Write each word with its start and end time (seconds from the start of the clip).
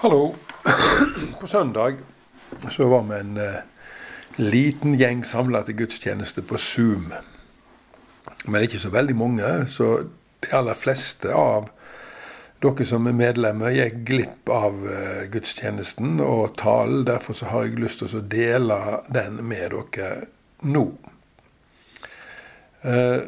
Hallo. 0.00 0.34
På 1.40 1.46
søndag 1.46 1.96
så 2.70 2.86
var 2.88 3.02
vi 3.02 3.16
en 3.18 3.36
eh, 3.36 3.54
liten 4.36 4.92
gjeng 4.94 5.24
samla 5.26 5.64
til 5.66 5.74
gudstjeneste 5.80 6.44
på 6.46 6.54
Zoom. 6.62 7.08
Men 8.44 8.62
ikke 8.62 8.78
så 8.78 8.92
veldig 8.94 9.16
mange, 9.18 9.48
så 9.66 9.88
de 10.38 10.52
aller 10.54 10.78
fleste 10.78 11.32
av 11.34 11.66
dere 12.62 12.86
som 12.86 13.10
er 13.10 13.16
medlemmer, 13.18 13.74
gikk 13.74 13.96
glipp 14.06 14.52
av 14.54 14.86
eh, 14.86 15.24
gudstjenesten 15.34 16.22
og 16.22 16.54
talen. 16.62 17.02
Derfor 17.10 17.34
så 17.34 17.50
har 17.50 17.66
jeg 17.66 17.82
lyst 17.82 18.04
til 18.04 18.20
å 18.20 18.22
dele 18.22 18.78
den 19.10 19.42
med 19.50 19.74
dere 19.74 20.12
nå. 20.62 20.84
Eh, 22.86 23.26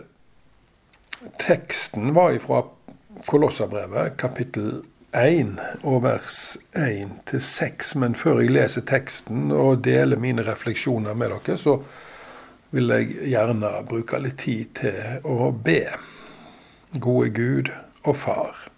teksten 1.42 2.14
var 2.14 2.38
fra 2.46 2.62
Kolossabrevet, 3.26 4.14
kapittel 4.22 4.84
1 4.84 4.99
og 5.12 6.02
vers 6.02 6.56
1 6.76 7.08
til 7.26 7.40
6. 7.42 7.96
Men 7.96 8.14
før 8.14 8.40
jeg 8.40 8.50
leser 8.50 8.82
teksten 8.86 9.50
og 9.50 9.84
deler 9.84 10.16
mine 10.16 10.42
refleksjoner 10.46 11.14
med 11.14 11.30
dere, 11.30 11.56
så 11.58 11.82
vil 12.70 12.88
jeg 12.88 13.16
gjerne 13.32 13.70
bruke 13.88 14.18
litt 14.22 14.38
tid 14.38 14.66
til 14.78 15.26
å 15.26 15.50
be. 15.50 15.90
Gode 16.98 17.30
Gud 17.30 17.70
og 18.04 18.16
Far, 18.16 18.68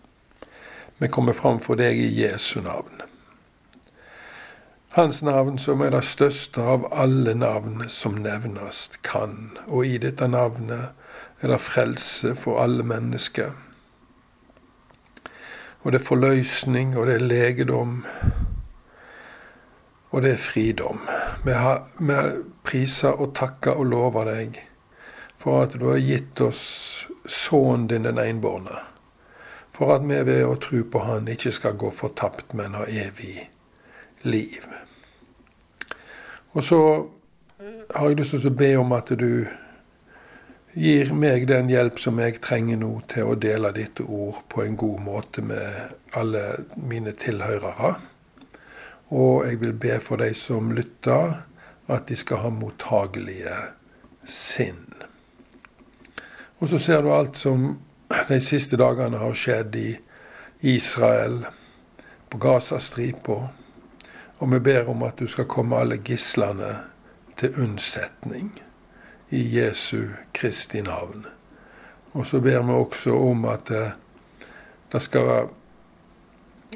vi 0.98 1.08
kommer 1.08 1.32
fram 1.32 1.60
for 1.60 1.76
deg 1.76 2.00
i 2.00 2.08
Jesu 2.22 2.60
navn. 2.60 3.02
Hans 4.96 5.22
navn 5.22 5.58
som 5.58 5.80
er 5.80 5.90
det 5.92 6.04
største 6.04 6.60
av 6.60 6.86
alle 6.92 7.34
navn 7.34 7.88
som 7.88 8.18
nevnes 8.20 8.90
kan, 9.02 9.58
og 9.66 9.86
i 9.86 9.98
dette 9.98 10.28
navnet 10.28 10.92
er 11.40 11.52
det 11.52 11.60
frelse 11.60 12.34
for 12.36 12.60
alle 12.60 12.84
mennesker. 12.84 13.52
Og 15.82 15.92
det 15.92 16.00
er 16.00 16.04
forløsning, 16.06 16.96
og 16.96 17.06
det 17.06 17.14
er 17.14 17.26
legedom, 17.26 18.04
og 20.10 20.22
det 20.22 20.32
er 20.32 20.36
fridom. 20.36 21.00
Vi 21.44 22.18
priser 22.64 23.18
og 23.18 23.34
takker 23.34 23.80
og 23.80 23.86
lover 23.90 24.28
deg 24.28 24.60
for 25.42 25.64
at 25.64 25.74
du 25.74 25.88
har 25.90 25.98
gitt 25.98 26.40
oss 26.40 26.62
sønnen 27.26 27.88
din 27.90 28.06
den 28.06 28.18
enbårne. 28.18 28.78
For 29.72 29.94
at 29.96 30.04
vi 30.06 30.20
ved 30.28 30.44
å 30.44 30.58
tro 30.60 30.84
på 30.84 31.00
Han 31.02 31.28
ikke 31.28 31.52
skal 31.52 31.74
gå 31.80 31.90
fortapt, 31.90 32.54
men 32.54 32.76
ha 32.78 32.84
evig 32.86 33.48
liv. 34.22 34.62
Og 36.52 36.64
så 36.64 36.78
har 37.94 38.08
jeg 38.08 38.20
lyst 38.20 38.36
til 38.36 38.52
å 38.52 38.56
be 38.56 38.70
om 38.76 38.92
at 38.92 39.10
du 39.18 39.48
gir 40.74 41.12
meg 41.12 41.46
den 41.48 41.68
hjelp 41.68 41.98
som 42.00 42.20
jeg 42.22 42.40
trenger 42.40 42.78
nå 42.80 42.92
til 43.12 43.28
å 43.28 43.36
dele 43.36 43.72
ditt 43.76 44.00
ord 44.00 44.40
på 44.48 44.64
en 44.64 44.76
god 44.80 45.00
måte 45.04 45.44
med 45.44 45.92
alle 46.16 46.44
mine 46.76 47.12
tilhørere. 47.16 47.94
Og 49.12 49.44
jeg 49.46 49.60
vil 49.60 49.74
be 49.76 49.98
for 50.00 50.22
de 50.22 50.32
som 50.34 50.72
lytter, 50.72 51.42
at 51.92 52.08
de 52.08 52.16
skal 52.16 52.44
ha 52.46 52.52
mottagelige 52.54 53.56
sinn. 54.24 54.86
Og 56.62 56.70
så 56.70 56.78
ser 56.80 57.02
du 57.02 57.10
alt 57.12 57.36
som 57.36 57.74
de 58.28 58.40
siste 58.40 58.78
dagene 58.80 59.20
har 59.20 59.36
skjedd 59.36 59.76
i 59.76 59.88
Israel, 60.72 61.42
på 62.32 62.38
Gazastripa. 62.40 63.38
Og 64.40 64.52
vi 64.54 64.60
ber 64.64 64.88
om 64.88 65.02
at 65.04 65.18
du 65.20 65.28
skal 65.28 65.50
komme 65.50 65.76
alle 65.76 65.98
gislene 66.00 66.78
til 67.36 67.58
unnsetning 67.60 68.54
i 69.32 69.42
Jesu 69.56 70.08
Kristi 70.32 70.82
navn. 70.82 71.26
Og 72.12 72.26
så 72.26 72.40
ber 72.40 72.62
vi 72.62 72.72
også 72.72 73.14
om 73.16 73.44
at 73.48 73.70
eh, 73.70 73.94
det 74.92 75.00
skal 75.02 75.48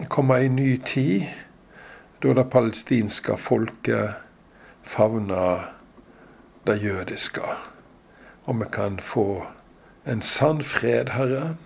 komme 0.09 0.39
en 0.41 0.57
ny 0.57 0.79
tid 0.87 1.27
da 2.23 2.33
det 2.33 2.47
palestinske 2.51 3.37
folket 3.37 4.17
favner 4.83 5.69
det 6.67 6.79
jødiske. 6.83 7.45
Og 8.45 8.61
vi 8.61 8.71
kan 8.72 9.00
få 9.00 9.45
en 10.06 10.22
sann 10.22 10.62
fred, 10.65 11.12
Herre, 11.12 11.56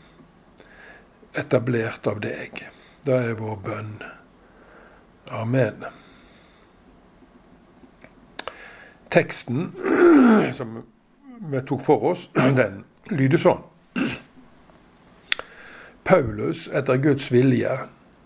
etablert 1.39 2.07
av 2.07 2.19
deg. 2.25 2.67
Det 3.07 3.15
er 3.15 3.39
vår 3.39 3.63
bønn. 3.65 3.97
Amen. 5.31 6.00
Teksten 9.11 9.73
som 10.55 10.83
vi 11.51 11.61
tok 11.67 11.83
for 11.85 12.13
oss, 12.13 12.29
den 12.35 12.85
lyder 13.11 13.41
sånn. 13.41 13.63
Paulus, 16.05 16.67
etter 16.75 16.99
Guds 17.03 17.31
vilje, 17.33 17.77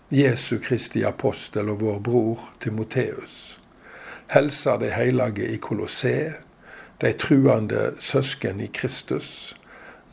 Jesu 0.09 0.59
Kristi 0.61 1.03
apostel 1.05 1.69
og 1.73 1.81
vår 1.81 1.99
bror 2.05 2.49
Timoteus, 2.63 3.57
helser 4.33 4.79
de 4.81 4.89
hellige 4.93 5.47
i 5.49 5.57
Kolosseet, 5.61 6.41
de 7.01 7.11
truende 7.19 7.93
søsken 7.99 8.61
i 8.61 8.67
Kristus. 8.73 9.55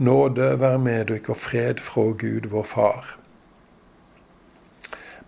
Nåde 0.02 0.56
være 0.60 0.78
med 0.82 1.06
dere 1.12 1.30
og 1.30 1.38
fred 1.38 1.80
fra 1.80 2.08
Gud, 2.18 2.48
vår 2.50 2.64
Far. 2.66 3.10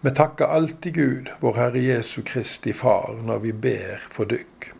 Vi 0.00 0.10
takker 0.10 0.50
alltid 0.50 0.94
Gud, 0.94 1.30
vår 1.40 1.54
Herre 1.56 1.84
Jesu 1.84 2.22
Kristi 2.26 2.72
Far, 2.72 3.14
når 3.22 3.38
vi 3.38 3.52
ber 3.52 4.02
for 4.10 4.28
dykk. 4.28 4.74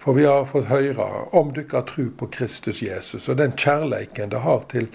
For 0.00 0.16
vi 0.16 0.24
har 0.24 0.46
fått 0.48 0.70
høre 0.70 1.06
om 1.36 1.50
dere 1.52 1.82
tro 1.84 2.06
på 2.16 2.26
Kristus 2.32 2.80
Jesus 2.82 3.28
og 3.28 3.36
den 3.36 3.52
kjærleiken 3.52 4.30
det 4.32 4.40
har 4.46 4.62
til 4.72 4.86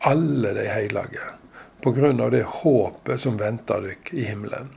alle 0.00 0.54
de 0.56 0.64
hellige, 0.70 1.26
av 1.84 2.30
det 2.32 2.42
håpet 2.62 3.20
som 3.20 3.36
venter 3.36 3.84
dere 3.84 4.16
i 4.16 4.24
himmelen. 4.24 4.70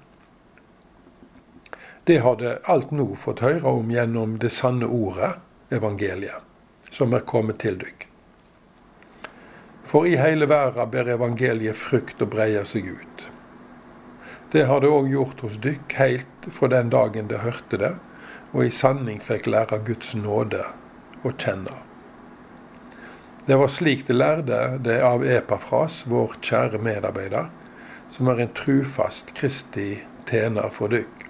Det 2.04 2.18
har 2.26 2.36
det 2.36 2.58
alt 2.64 2.92
nå 2.92 3.16
fått 3.16 3.40
høre 3.40 3.72
om 3.72 3.92
gjennom 3.92 4.36
det 4.44 4.52
sanne 4.52 4.86
ordet, 4.86 5.32
evangeliet, 5.70 6.44
som 6.92 7.14
er 7.14 7.24
kommet 7.24 7.62
til 7.64 7.80
dere. 7.80 8.10
For 9.88 10.06
i 10.06 10.20
hele 10.20 10.46
verden 10.50 10.92
ber 10.92 11.08
evangeliet 11.16 11.80
frukt 11.80 12.20
og 12.22 12.34
breier 12.36 12.68
seg 12.68 12.92
ut. 12.92 13.24
Det 14.52 14.68
har 14.68 14.84
det 14.84 14.92
òg 14.92 15.08
gjort 15.14 15.40
hos 15.46 15.56
dykk 15.64 15.96
helt 16.02 16.52
fra 16.52 16.68
den 16.68 16.92
dagen 16.92 17.32
det 17.32 17.42
hørte 17.46 17.80
det, 17.80 17.96
og 18.54 18.66
i 18.66 18.74
sanning 18.74 19.22
fikk 19.22 19.48
lære 19.48 19.82
Guds 19.86 20.16
nåde 20.18 20.64
å 21.24 21.32
kjenne. 21.32 21.76
Det 23.50 23.58
var 23.58 23.72
slik 23.74 24.06
de 24.08 24.14
lærde 24.14 24.60
det 24.86 25.00
av 25.02 25.24
Epafras, 25.26 26.04
vår 26.06 26.36
kjære 26.46 26.82
medarbeider, 26.86 27.50
som 28.14 28.30
er 28.30 28.44
en 28.44 28.54
trufast 28.58 29.34
Kristi 29.38 30.04
tjener 30.30 30.70
for 30.74 30.94
dykk. 30.94 31.26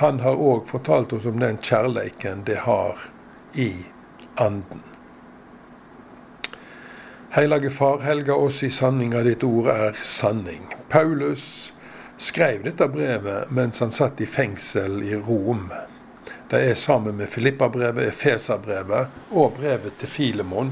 Han 0.00 0.20
har 0.24 0.40
òg 0.40 0.68
fortalt 0.70 1.12
oss 1.12 1.26
om 1.26 1.40
den 1.40 1.58
kjærleiken 1.60 2.44
det 2.46 2.62
har 2.64 3.08
i 3.54 3.72
anden. 4.36 4.84
Hellige 7.34 7.70
Far, 7.70 8.00
helga 8.00 8.34
oss 8.34 8.62
i 8.62 8.70
sanninga 8.70 9.20
ditt 9.26 9.44
ord 9.44 9.68
er 9.68 9.98
sanning. 10.02 10.64
Paulus 10.88 11.74
skrev 12.16 12.62
dette 12.64 12.88
brevet 12.88 13.50
mens 13.52 13.82
han 13.84 13.92
satt 13.92 14.20
i 14.24 14.26
fengsel 14.26 15.02
i 15.04 15.12
Rom. 15.16 15.68
Det 16.50 16.70
er 16.70 16.74
sammen 16.74 17.16
med 17.16 17.28
Filippa-brevet, 17.28 18.08
Efesa-brevet 18.08 19.06
og 19.36 19.58
brevet 19.58 19.98
til 20.00 20.08
Filemon 20.08 20.70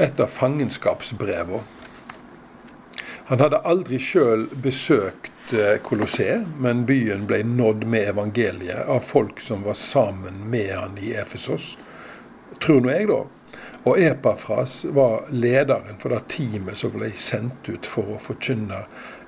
et 0.00 0.16
av 0.16 0.30
fangenskapsbrevene. 0.32 1.60
Han 3.28 3.42
hadde 3.44 3.58
aldri 3.68 3.98
sjøl 4.00 4.46
besøkt 4.64 5.52
eh, 5.52 5.76
Colosseum, 5.84 6.46
men 6.58 6.86
byen 6.88 7.26
ble 7.28 7.42
nådd 7.44 7.84
med 7.84 8.08
evangeliet 8.14 8.88
av 8.88 9.04
folk 9.06 9.42
som 9.44 9.60
var 9.62 9.76
sammen 9.78 10.38
med 10.50 10.72
han 10.72 10.96
i 10.98 11.12
Efesos. 11.20 11.74
Tror 12.64 12.80
nå 12.80 12.90
jeg, 12.90 13.10
da. 13.12 13.20
Og 13.84 14.00
Epafras 14.00 14.78
var 14.96 15.28
lederen 15.30 16.00
for 16.00 16.16
det 16.16 16.22
teamet 16.32 16.80
som 16.80 16.96
ble 16.96 17.12
sendt 17.20 17.68
ut 17.68 17.86
for 17.86 18.16
å 18.16 18.22
forkynne 18.24 18.86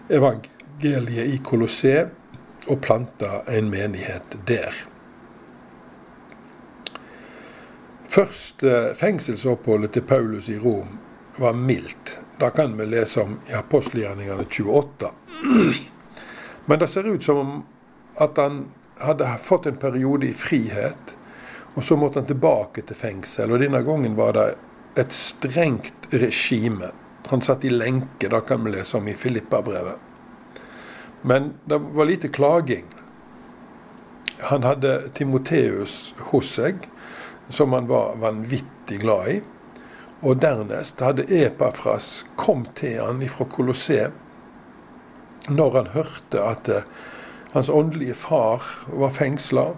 evangeliet 0.08 1.36
i 1.36 1.38
Colosseum 1.44 2.16
og 2.66 2.80
plante 2.80 3.28
en 3.52 3.68
menighet 3.70 4.40
der. 4.48 4.72
Første 8.12 8.92
fengselsoppholdet 9.00 9.94
til 9.94 10.02
Paulus 10.04 10.48
i 10.52 10.58
Rom 10.60 10.98
var 11.40 11.54
mildt. 11.56 12.18
Da 12.40 12.50
kan 12.52 12.74
vi 12.76 12.84
lese 12.84 13.22
om 13.22 13.38
i 13.48 13.54
apostelgjerningene 13.56 14.44
28. 14.44 15.08
Men 16.66 16.82
det 16.82 16.90
ser 16.92 17.08
ut 17.08 17.24
som 17.24 17.40
om 17.40 17.54
at 18.20 18.36
han 18.36 18.66
hadde 19.00 19.30
fått 19.48 19.70
en 19.70 19.80
periode 19.80 20.28
i 20.28 20.36
frihet, 20.36 21.14
og 21.72 21.88
så 21.88 21.96
måtte 21.96 22.20
han 22.20 22.28
tilbake 22.28 22.84
til 22.84 23.00
fengsel. 23.00 23.48
Og 23.48 23.64
denne 23.64 23.80
gangen 23.80 24.16
var 24.20 24.36
det 24.36 24.46
et 25.00 25.16
strengt 25.16 26.12
regime. 26.12 26.92
Han 27.32 27.40
satt 27.40 27.64
i 27.64 27.72
lenke, 27.72 28.28
det 28.28 28.44
kan 28.44 28.60
vi 28.64 28.76
lese 28.76 29.00
om 29.00 29.08
i 29.08 29.16
Filippa-brevet. 29.16 29.96
Men 31.22 31.54
det 31.64 31.80
var 31.80 32.12
lite 32.12 32.28
klaging. 32.28 32.84
Han 34.52 34.68
hadde 34.68 34.98
Timoteus 35.16 36.12
hos 36.28 36.58
seg, 36.58 36.90
som 37.52 37.72
han 37.72 37.86
var 37.86 38.16
vanvittig 38.20 39.00
glad 39.04 39.28
i. 39.28 39.38
Og 40.22 40.38
dernest 40.42 41.00
hadde 41.02 41.26
Epafras 41.26 42.24
kommet 42.38 42.76
til 42.78 43.00
han 43.02 43.22
ifra 43.24 43.46
Colosseum 43.50 44.18
når 45.50 45.74
han 45.74 45.88
hørte 45.96 46.38
at 46.38 46.68
eh, 46.70 46.84
hans 47.50 47.68
åndelige 47.68 48.14
far 48.14 48.62
var 48.86 49.10
fengsla. 49.10 49.72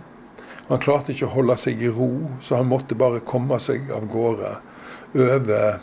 Han 0.69 0.83
klarte 0.85 1.15
ikke 1.15 1.25
å 1.31 1.35
holde 1.39 1.57
seg 1.61 1.81
i 1.81 1.89
ro, 1.89 2.11
så 2.45 2.61
han 2.61 2.69
måtte 2.69 2.97
bare 2.97 3.25
komme 3.25 3.57
seg 3.61 3.89
av 3.93 4.05
gårde 4.13 4.53
over 5.15 5.81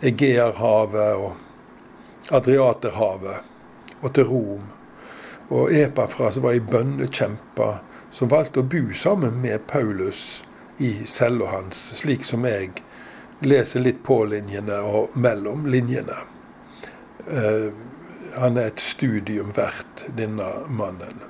Egeerhavet 0.00 1.20
og 1.20 2.32
Adriaterhavet 2.32 4.00
og 4.00 4.12
til 4.16 4.28
Rom. 4.28 4.68
Og 5.50 5.72
Epafras 5.74 6.38
var 6.40 6.54
ei 6.54 6.64
bønnekjempe, 6.64 7.72
som 8.10 8.30
valgte 8.32 8.62
å 8.62 8.68
bo 8.70 8.94
sammen 8.96 9.40
med 9.42 9.66
Paulus 9.68 10.40
i 10.80 11.06
cella 11.06 11.46
hans, 11.50 11.76
slik 12.00 12.24
som 12.24 12.44
jeg 12.48 12.70
leser 13.44 13.84
litt 13.84 14.02
på 14.04 14.22
linjene 14.28 14.78
og 14.80 15.16
mellom 15.16 15.66
linjene. 15.68 16.16
Uh, 17.28 17.68
han 18.36 18.56
er 18.56 18.70
et 18.70 18.80
studium 18.80 19.52
verdt, 19.56 20.06
denne 20.16 20.48
mannen. 20.72 21.20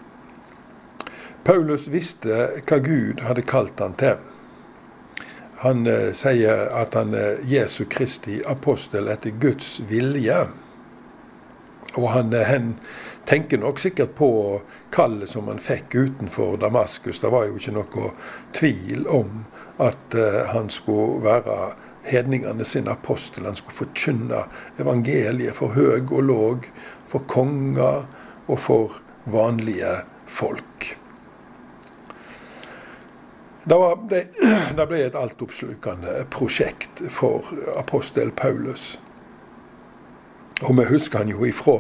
Paulus 1.43 1.89
visste 1.91 2.47
hva 2.69 2.79
Gud 2.85 3.25
hadde 3.27 3.43
kalt 3.49 3.83
han 3.83 3.97
til. 3.99 4.23
Han 5.65 5.83
uh, 5.91 6.13
sier 6.15 6.69
at 6.71 6.95
han 6.95 7.15
er 7.19 7.43
Jesu 7.51 7.85
Kristi 7.91 8.39
apostel 8.47 9.11
etter 9.11 9.35
Guds 9.43 9.81
vilje. 9.91 10.45
Og 11.99 12.11
han, 12.15 12.31
uh, 12.31 12.47
han 12.47 12.75
tenker 13.29 13.59
nok 13.59 13.81
sikkert 13.83 14.15
på 14.19 14.31
kallet 14.95 15.29
som 15.31 15.49
han 15.49 15.61
fikk 15.63 15.95
utenfor 15.95 16.57
Damaskus. 16.61 17.21
Det 17.21 17.31
var 17.33 17.49
jo 17.49 17.59
ikke 17.61 17.77
noe 17.77 18.11
tvil 18.57 19.07
om 19.09 19.45
at 19.81 20.17
han 20.53 20.69
skulle 20.73 21.23
være 21.25 21.59
hedningene 22.03 22.65
sin 22.65 22.89
apostel. 22.89 23.47
Han 23.47 23.57
skulle 23.57 23.77
forkynne 23.85 24.45
evangeliet 24.81 25.57
for 25.57 25.77
høg 25.77 26.13
og 26.13 26.25
låg, 26.29 26.71
for 27.09 27.25
konger 27.31 28.07
og 28.47 28.59
for 28.59 28.99
vanlige 29.25 30.01
folk. 30.27 30.97
Det, 33.65 33.77
det, 34.11 34.25
det 34.77 34.87
ble 34.89 35.05
et 35.05 35.19
altoppslukende 35.19 36.25
prosjekt 36.33 37.03
for 37.13 37.53
apostel 37.77 38.33
Paulus. 38.33 38.95
Og 40.61 40.77
vi 40.79 40.85
husker 40.91 41.23
han 41.23 41.33
jo 41.33 41.47
ifra 41.49 41.79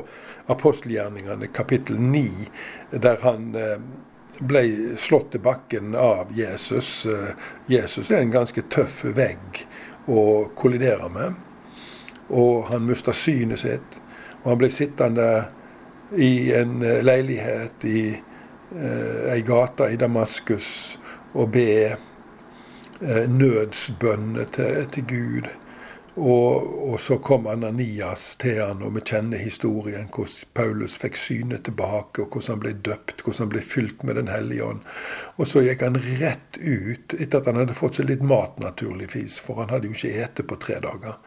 apostelgjerningene 0.50 1.50
kapittel 1.55 2.00
9, 2.00 2.23
der 3.03 3.21
han 3.23 3.55
eh, 3.55 3.77
ble 4.41 4.97
slått 4.99 5.32
til 5.35 5.44
bakken 5.44 5.94
av 5.94 6.32
Jesus. 6.37 7.06
Eh, 7.06 7.32
Jesus 7.71 8.11
er 8.11 8.25
en 8.25 8.35
ganske 8.35 8.65
tøff 8.73 9.05
vegg 9.05 9.65
å 10.09 10.25
kollidere 10.56 11.11
med. 11.12 11.38
Og 12.31 12.71
han 12.71 12.87
mista 12.88 13.12
synet 13.12 13.62
sitt. 13.62 13.97
Og 14.43 14.53
han 14.55 14.61
ble 14.62 14.71
sittende 14.73 15.31
i 16.17 16.53
en 16.53 16.83
eh, 16.83 17.03
leilighet 17.05 17.85
i 17.85 18.03
eh, 18.11 19.33
ei 19.35 19.41
gate 19.47 19.91
i 19.93 19.99
Damaskus 20.00 20.99
og 21.35 21.53
be 21.55 21.71
eh, 21.91 23.26
nødsbønner 23.29 24.50
til, 24.55 24.87
til 24.94 25.06
Gud. 25.06 25.50
Og, 26.15 26.91
og, 26.91 27.01
så 27.01 27.19
kom 27.23 27.47
Ananias 27.47 28.37
til 28.43 28.59
han, 28.59 28.83
og 28.83 28.97
vi 28.97 29.03
kjenner 29.07 29.39
historien 29.39 30.09
hvordan 30.11 30.49
Paulus 30.59 30.97
fikk 30.99 31.19
synet 31.21 31.62
tilbake, 31.69 32.25
og 32.25 32.35
hvordan 32.35 32.57
han 32.57 32.62
ble 32.65 32.73
døpt, 32.89 33.23
hvordan 33.23 33.45
han 33.45 33.53
ble 33.53 33.62
fylt 33.62 34.03
med 34.03 34.19
Den 34.19 34.33
hellige 34.33 34.65
ånd. 34.67 34.81
Og 35.39 35.47
så 35.47 35.62
gikk 35.62 35.85
han 35.87 36.01
rett 36.19 36.59
ut, 36.59 37.15
etter 37.15 37.39
at 37.39 37.51
han 37.51 37.61
hadde 37.62 37.79
fått 37.79 38.01
seg 38.01 38.11
litt 38.11 38.25
mat, 38.27 38.59
naturligvis, 38.59 39.39
for 39.45 39.62
han 39.62 39.71
hadde 39.71 39.87
jo 39.87 39.95
ikke 39.95 40.25
ete 40.25 40.47
på 40.47 40.59
tre 40.65 40.81
dager. 40.83 41.21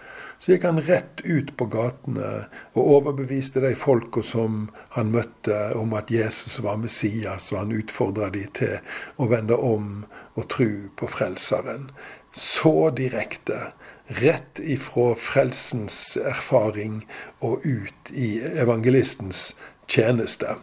Så 0.44 0.52
gikk 0.52 0.66
han 0.68 0.82
rett 0.84 1.22
ut 1.24 1.54
på 1.56 1.70
gatene 1.72 2.32
og 2.74 2.90
overbeviste 2.98 3.64
de 3.64 3.72
folka 3.80 4.20
som 4.28 4.66
han 4.98 5.14
møtte, 5.16 5.70
om 5.80 5.96
at 5.96 6.12
Jesus 6.12 6.60
var 6.66 6.82
Messias, 6.82 7.54
og 7.54 7.62
han 7.62 7.78
utfordra 7.78 8.28
de 8.34 8.44
til 8.60 8.76
å 9.16 9.30
vende 9.32 9.56
om 9.56 10.04
og 10.34 10.50
tro 10.52 10.70
på 11.00 11.08
Frelseren. 11.08 11.88
Så 12.36 12.90
direkte 12.98 13.72
rett 14.08 14.60
ifra 14.60 15.14
frelsens 15.16 16.18
erfaring 16.18 17.04
og 17.40 17.64
ut 17.64 18.12
i 18.12 18.38
evangelistens 18.42 19.54
tjeneste. 19.88 20.58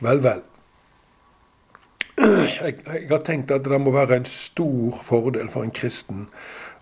Vel, 0.00 0.20
vel. 0.22 0.42
Jeg, 2.18 2.76
jeg, 2.86 3.08
har 3.10 3.24
tenkt 3.26 3.50
at 3.50 3.64
det 3.66 3.80
må 3.80 3.90
være 3.90 4.20
en 4.20 4.28
stor 4.28 5.00
fordel 5.02 5.48
for 5.50 5.66
en 5.66 5.74
kristen 5.74 6.28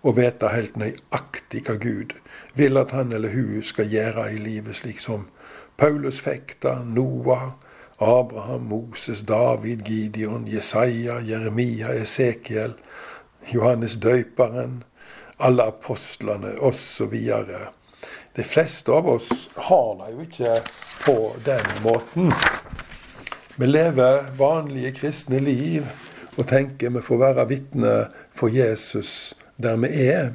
å 0.03 0.13
vite 0.13 0.51
helt 0.53 0.75
nøyaktig 0.77 1.63
hva 1.65 1.77
Gud 1.81 2.13
vil 2.59 2.77
at 2.77 2.91
han 2.93 3.15
eller 3.15 3.33
hun 3.33 3.63
skal 3.65 3.89
gjøre 3.89 4.27
i 4.35 4.37
livet, 4.37 4.77
slik 4.77 5.01
som 5.01 5.25
Paulus 5.79 6.19
fikk 6.21 6.57
da, 6.61 6.75
Noah, 6.85 7.55
Abraham, 7.97 8.67
Moses, 8.69 9.23
David, 9.25 9.87
Gideon, 9.87 10.45
Jesaja, 10.47 11.17
Jeremia, 11.23 11.95
Esekiel, 11.95 12.75
Johannes 13.53 13.97
døyperen, 13.97 14.83
alle 15.37 15.67
apostlene 15.73 16.55
osv. 16.59 17.13
De 18.33 18.43
fleste 18.43 18.91
av 18.91 19.09
oss 19.09 19.29
har 19.55 19.95
det 19.99 20.11
jo 20.13 20.25
ikke 20.27 20.55
på 21.05 21.17
den 21.45 21.67
måten. 21.83 22.31
Vi 23.55 23.67
lever 23.67 24.31
vanlige 24.37 24.95
kristne 24.97 25.39
liv 25.39 25.85
og 26.35 26.47
tenker 26.49 26.93
vi 26.95 27.03
får 27.05 27.21
være 27.21 27.45
vitne 27.51 27.93
for 28.33 28.49
Jesus 28.49 29.33
der 29.61 29.77
vi 29.83 29.91
er. 30.07 30.33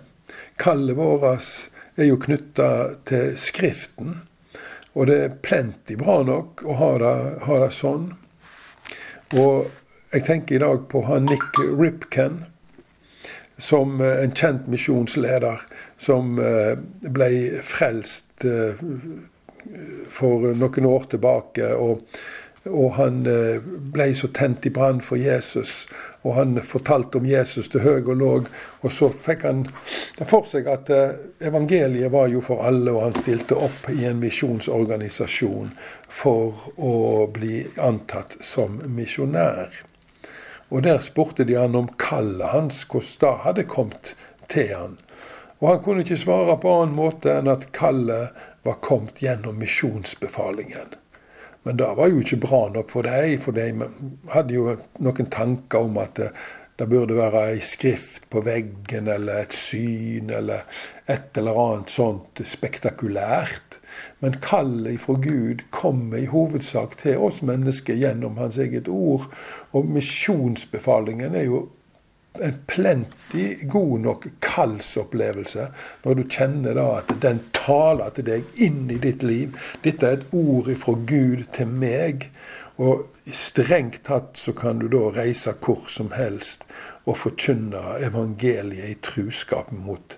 Kallet 0.59 0.97
vårt 0.97 1.49
er 1.99 2.07
jo 2.07 2.19
knytta 2.23 2.71
til 3.09 3.35
Skriften. 3.39 4.21
Og 4.95 5.07
det 5.11 5.19
er 5.23 5.35
plenty 5.43 5.99
bra 5.99 6.21
nok 6.27 6.63
å 6.67 6.75
ha 6.79 6.93
det, 7.03 7.17
ha 7.47 7.59
det 7.63 7.73
sånn. 7.75 8.07
Og 9.39 9.69
jeg 10.15 10.25
tenker 10.27 10.57
i 10.57 10.63
dag 10.63 10.87
på 10.91 11.03
han 11.07 11.29
Nick 11.29 11.59
Ripken 11.59 12.45
som 13.59 14.01
eh, 14.01 14.25
en 14.25 14.35
kjent 14.35 14.67
misjonsleder 14.67 15.61
som 15.99 16.39
eh, 16.39 16.75
ble 17.01 17.31
frelst 17.67 18.47
eh, 18.47 18.79
for 20.15 20.53
noen 20.55 20.87
år 20.87 21.09
tilbake. 21.11 21.73
Og, 21.75 22.21
og 22.69 22.93
han 22.97 23.25
ble 23.93 24.13
så 24.17 24.31
tent 24.33 24.67
i 24.69 24.73
brann 24.73 25.03
for 25.05 25.21
Jesus. 25.21 25.83
Og 26.23 26.35
han 26.39 26.57
fortalte 26.67 27.21
om 27.21 27.27
Jesus 27.29 27.69
til 27.73 27.83
høy 27.85 28.07
og 28.07 28.15
låg. 28.23 28.49
Og 28.87 28.95
så 28.95 29.11
fikk 29.13 29.45
han 29.49 29.67
for 30.23 30.47
seg 30.49 30.71
at 30.71 30.89
evangeliet 31.45 32.13
var 32.15 32.31
jo 32.33 32.41
for 32.45 32.65
alle, 32.69 32.95
og 32.95 33.05
han 33.09 33.19
stilte 33.19 33.59
opp 33.59 33.91
i 33.93 34.07
en 34.09 34.23
misjonsorganisasjon 34.23 35.75
for 36.09 36.73
å 36.77 37.27
bli 37.35 37.67
antatt 37.77 38.39
som 38.45 38.81
misjonær. 38.87 39.88
Og 40.69 40.85
der 40.85 41.01
spurte 41.01 41.47
de 41.49 41.57
han 41.57 41.77
om 41.79 41.89
kallet 42.01 42.53
hans, 42.53 42.83
hvordan 42.91 43.21
det 43.21 43.35
hadde 43.45 43.65
kommet 43.65 44.15
til 44.53 44.75
han. 44.75 44.99
Og 45.61 45.69
han 45.69 45.83
kunne 45.83 46.05
ikke 46.05 46.21
svare 46.21 46.59
på 46.61 46.75
annen 46.81 46.97
måte 46.97 47.33
enn 47.35 47.51
at 47.51 47.71
kallet 47.77 48.37
var 48.67 48.81
kommet 48.85 49.19
gjennom 49.23 49.59
misjonsbefalingen. 49.59 50.95
Men 51.67 51.77
det 51.81 51.89
var 51.99 52.09
jo 52.09 52.21
ikke 52.23 52.41
bra 52.45 52.61
nok 52.73 52.93
for 52.95 53.05
dem, 53.05 53.41
for 53.43 53.57
de 53.57 53.89
hadde 54.33 54.55
jo 54.55 54.77
noen 55.05 55.31
tanker 55.33 55.89
om 55.89 55.99
at 56.01 56.15
det, 56.21 56.31
det 56.79 56.87
burde 56.89 57.17
være 57.19 57.43
ei 57.51 57.63
skrift 57.65 58.29
på 58.31 58.41
veggen 58.47 59.11
eller 59.11 59.43
et 59.43 59.57
syn 59.57 60.31
eller 60.31 60.63
et 61.11 61.37
eller 61.41 61.59
annet 61.59 61.91
sånt 61.91 62.41
spektakulært. 62.47 63.68
Men 64.21 64.39
kallet 64.45 64.99
ifra 64.99 65.15
Gud 65.23 65.65
kommer 65.71 66.19
i 66.19 66.31
hovedsak 66.31 66.99
til 67.03 67.19
oss 67.19 67.43
mennesker 67.43 67.99
gjennom 67.99 68.39
Hans 68.41 68.59
eget 68.59 68.89
ord. 68.89 69.29
Og 69.73 69.89
misjonsbefalingen 69.97 71.35
er 71.35 71.49
jo 71.49 71.67
en 72.43 72.59
plenty 72.67 73.67
god 73.67 73.99
nok 73.99 74.27
kallsopplevelse 74.45 75.69
når 76.05 76.15
du 76.15 76.25
kjenner 76.31 76.77
da 76.79 76.87
at 77.01 77.13
den 77.23 77.41
taler 77.57 78.13
til 78.15 78.29
deg 78.29 78.61
inn 78.69 78.87
i 78.93 79.01
ditt 79.03 79.25
liv. 79.27 79.57
Dette 79.85 80.07
er 80.07 80.21
et 80.21 80.35
ord 80.37 80.71
ifra 80.71 80.95
Gud 81.09 81.47
til 81.57 81.73
meg. 81.73 82.29
Og 82.79 83.09
strengt 83.35 84.05
tatt 84.07 84.39
så 84.39 84.55
kan 84.55 84.79
du 84.79 84.87
da 84.93 85.09
reise 85.17 85.55
hvor 85.65 85.89
som 85.91 86.13
helst 86.15 86.63
og 87.09 87.17
forkynne 87.25 87.99
evangeliet 88.05 88.93
i 88.93 88.99
truskap 89.03 89.73
mot 89.75 90.15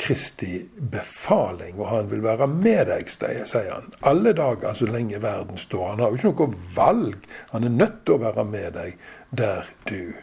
Kristi 0.00 0.62
befaling, 0.92 1.76
og 1.80 1.90
han 1.90 2.08
vil 2.10 2.22
være 2.24 2.48
med 2.48 2.88
deg, 2.88 3.10
sier 3.12 3.68
han. 3.68 3.90
Alle 4.08 4.32
dager 4.36 4.72
så 4.76 4.88
lenge 4.88 5.20
verden 5.22 5.60
står. 5.60 5.90
Han 5.92 6.00
har 6.00 6.14
jo 6.14 6.20
ikke 6.20 6.48
noe 6.48 6.64
valg. 6.76 7.28
Han 7.52 7.68
er 7.68 7.78
nødt 7.82 8.02
til 8.06 8.16
å 8.16 8.24
være 8.24 8.46
med 8.48 8.72
deg 8.78 8.96
der 9.36 9.68
du 9.90 10.14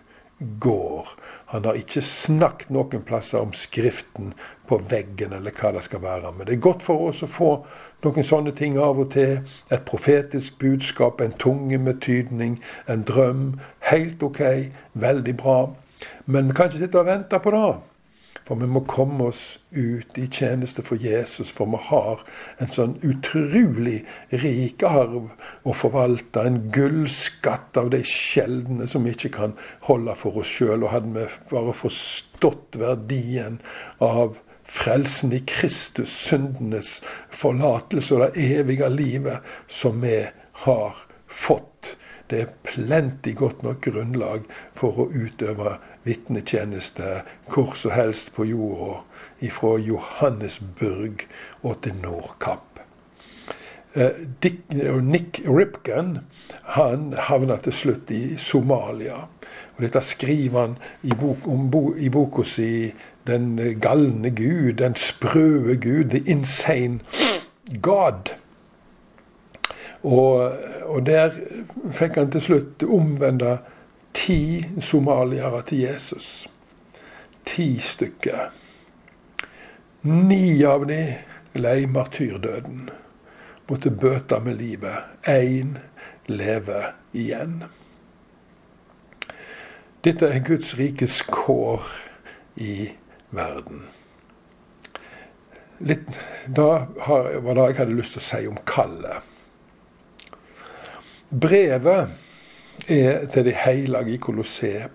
går. 0.59 1.09
Han 1.45 1.65
har 1.65 1.77
ikke 1.79 2.01
snakket 2.01 2.69
noen 2.73 3.03
plasser 3.05 3.41
om 3.41 3.53
Skriften 3.53 4.33
på 4.67 4.79
veggen, 4.89 5.33
eller 5.33 5.53
hva 5.55 5.71
det 5.75 5.83
skal 5.87 6.01
være. 6.03 6.33
Men 6.35 6.47
det 6.47 6.57
er 6.57 6.65
godt 6.67 6.85
for 6.85 7.09
oss 7.09 7.23
å 7.25 7.29
få 7.31 7.51
noen 8.05 8.25
sånne 8.25 8.53
ting 8.57 8.77
av 8.81 8.99
og 9.01 9.11
til. 9.15 9.39
Et 9.73 9.85
profetisk 9.85 10.59
budskap, 10.61 11.21
en 11.21 11.37
tunge 11.37 11.77
med 11.81 12.01
tydning, 12.05 12.57
en 12.87 13.05
drøm. 13.07 13.59
Helt 13.91 14.23
OK, 14.23 14.41
veldig 14.93 15.37
bra. 15.37 15.59
Men 16.25 16.49
vi 16.49 16.57
kan 16.57 16.69
ikke 16.69 16.83
sitte 16.85 17.01
og 17.01 17.09
vente 17.09 17.39
på 17.41 17.53
det. 17.55 17.69
For 18.47 18.55
vi 18.55 18.67
må 18.71 18.79
komme 18.87 19.27
oss 19.27 19.57
ut 19.75 20.15
i 20.15 20.25
tjeneste 20.31 20.83
for 20.87 20.95
Jesus, 21.03 21.49
for 21.51 21.67
vi 21.73 21.81
har 21.89 22.21
en 22.63 22.71
sånn 22.71 22.93
utrolig 23.03 23.97
rik 24.31 24.85
arv 24.87 25.27
å 25.67 25.75
forvalte. 25.75 26.45
En 26.47 26.61
gullskatt 26.71 27.75
av 27.79 27.91
de 27.91 27.99
sjeldne 28.07 28.87
som 28.87 29.03
vi 29.03 29.11
ikke 29.17 29.33
kan 29.35 29.57
holde 29.89 30.15
for 30.15 30.39
oss 30.39 30.53
sjøl. 30.53 30.85
Og 30.85 30.93
hadde 30.93 31.11
vi 31.17 31.27
bare 31.51 31.75
forstått 31.75 32.79
verdien 32.79 33.59
av 33.99 34.39
frelsen 34.67 35.35
i 35.35 35.43
Kristus, 35.47 36.11
syndenes 36.11 37.01
forlatelse 37.35 38.15
og 38.15 38.25
det 38.25 38.47
evige 38.59 38.87
livet 38.91 39.43
som 39.67 39.99
vi 40.03 40.21
har 40.63 41.03
fått. 41.27 41.97
Det 42.27 42.41
er 42.43 42.55
plenty 42.67 43.31
godt 43.39 43.61
nok 43.63 43.85
grunnlag 43.87 44.47
for 44.75 45.03
å 45.03 45.11
utøve 45.11 45.77
vitnetjeneste 46.07 47.21
hvor 47.51 47.75
som 47.75 47.93
helst 47.95 48.33
på 48.35 48.47
jorda, 48.47 49.03
fra 49.53 49.75
Johannesburg 49.77 51.27
og 51.61 51.75
til 51.83 51.99
Nordkapp. 52.01 52.79
Eh, 53.93 55.01
Nick 55.01 55.41
Ripken 55.45 56.17
han 56.63 57.13
havna 57.17 57.57
til 57.57 57.73
slutt 57.73 58.11
i 58.11 58.37
Somalia. 58.37 59.27
Og 59.75 59.83
Dette 59.85 60.01
skriver 60.01 60.59
han 60.59 60.75
i, 61.03 61.13
bok, 61.13 61.47
om, 61.47 61.69
i 61.97 62.09
boka 62.09 62.43
si 62.43 62.93
'Den 63.27 63.79
galne 63.81 64.29
Gud', 64.29 64.77
'Den 64.77 64.95
sprøe 64.95 65.75
Gud', 65.75 66.09
'The 66.09 66.23
Insane 66.25 66.99
God'. 67.73 68.33
Og, 70.03 70.51
og 70.85 71.05
der 71.05 71.31
fikk 71.91 72.15
han 72.15 72.31
til 72.31 72.41
slutt 72.41 72.83
omvende 72.83 73.57
ti 74.13 74.65
somaliere 74.79 75.61
til 75.67 75.83
Jesus. 75.85 76.47
Ti 77.47 77.67
stykker. 77.79 78.49
Ni 80.01 80.63
av 80.65 80.85
de 80.87 81.01
lei 81.57 81.85
martyrdøden. 81.85 82.89
Måtte 83.67 83.91
bøte 83.91 84.39
med 84.39 84.59
livet. 84.61 85.03
Én 85.27 85.77
lever 86.27 86.93
igjen. 87.13 87.63
Dette 90.03 90.29
er 90.31 90.43
Guds 90.45 90.75
rikes 90.77 91.21
kår 91.27 91.83
i 92.55 92.91
verden. 93.35 93.87
Litt, 95.83 96.07
da 96.47 96.87
var 96.97 97.53
det 97.53 97.65
jeg 97.67 97.77
hadde 97.81 97.97
lyst 97.97 98.15
til 98.15 98.23
å 98.23 98.27
si 98.27 98.39
om 98.49 98.61
kallet. 98.65 99.35
Brevet 101.29 102.15
er 102.87 103.25
til 103.25 103.45
de 103.45 103.51
hellige 103.51 104.13
i 104.13 104.17
Kolosseum. 104.17 104.89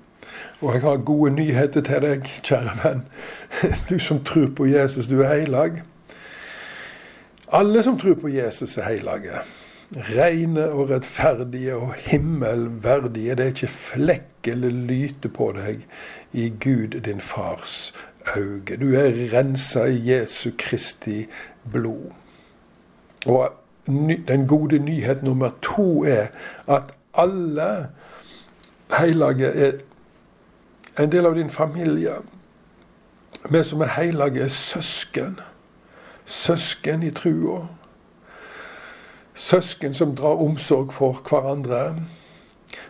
Og 0.60 0.74
jeg 0.74 0.82
har 0.82 0.96
gode 0.96 1.30
nyheter 1.34 1.80
til 1.80 2.04
deg, 2.04 2.28
kjære 2.46 2.76
venn. 2.84 3.02
Du 3.90 3.98
som 3.98 4.22
tror 4.24 4.48
på 4.56 4.66
Jesus, 4.66 5.06
du 5.06 5.20
er 5.20 5.34
heilag. 5.34 5.82
Alle 7.52 7.82
som 7.82 7.98
tror 7.98 8.14
på 8.14 8.28
Jesus, 8.28 8.78
er 8.78 8.88
hellige. 8.88 9.42
Reine 9.92 10.70
og 10.70 10.90
rettferdige 10.90 11.76
og 11.76 11.94
himmelverdige. 11.94 13.34
Det 13.34 13.44
er 13.44 13.52
ikke 13.52 13.68
flekk 13.68 14.48
eller 14.54 14.70
lyte 14.70 15.28
på 15.28 15.50
deg 15.56 15.82
i 16.32 16.48
Gud 16.48 17.00
din 17.04 17.20
fars 17.20 17.92
øyne. 18.36 18.78
Du 18.80 18.94
er 18.94 19.12
rensa 19.34 19.84
i 19.84 20.00
Jesu 20.12 20.50
Kristi 20.58 21.26
blod. 21.72 22.12
Og 23.26 23.52
den 24.28 24.46
gode 24.48 24.78
nyhet 24.78 25.22
nummer 25.22 25.50
to 25.62 26.04
er 26.04 26.26
at 26.68 26.82
alle 27.14 27.88
hellige 28.98 29.46
er 29.46 29.72
en 30.98 31.12
del 31.12 31.26
av 31.26 31.34
din 31.34 31.50
familie. 31.50 32.14
Vi 33.50 33.62
som 33.64 33.80
er 33.80 33.94
hellige, 33.96 34.42
er 34.42 34.48
søsken. 34.48 35.40
Søsken 36.26 37.02
i 37.02 37.10
trua. 37.10 37.66
Søsken 39.34 39.94
som 39.94 40.16
drar 40.16 40.42
omsorg 40.44 40.92
for 40.92 41.22
hverandre, 41.28 41.96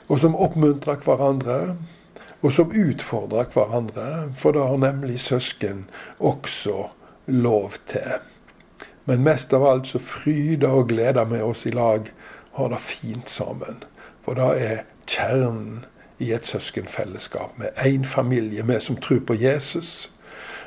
og 0.08 0.18
som 0.20 0.34
oppmuntrer 0.36 0.98
hverandre, 1.04 1.76
og 2.42 2.52
som 2.52 2.74
utfordrer 2.74 3.46
hverandre. 3.54 4.32
For 4.36 4.52
det 4.52 4.66
har 4.66 4.76
nemlig 4.76 5.20
søsken 5.20 5.86
også 6.18 6.88
lov 7.26 7.72
til. 7.88 8.18
Men 9.04 9.22
mest 9.22 9.54
av 9.54 9.64
alt 9.66 9.86
så 9.86 9.98
fryder 9.98 10.68
og 10.68 10.88
gleder 10.88 11.24
vi 11.24 11.40
oss 11.42 11.66
i 11.66 11.70
lag, 11.74 12.10
har 12.52 12.68
det 12.68 12.80
fint 12.80 13.30
sammen. 13.30 13.82
For 14.24 14.38
det 14.38 14.50
er 14.62 14.84
kjernen 15.06 15.84
i 16.22 16.30
et 16.32 16.46
søskenfellesskap 16.46 17.58
med 17.58 17.68
én 17.76 18.06
familie, 18.06 18.66
vi 18.66 18.80
som 18.80 18.96
tror 18.96 19.20
på 19.26 19.34
Jesus. 19.34 20.10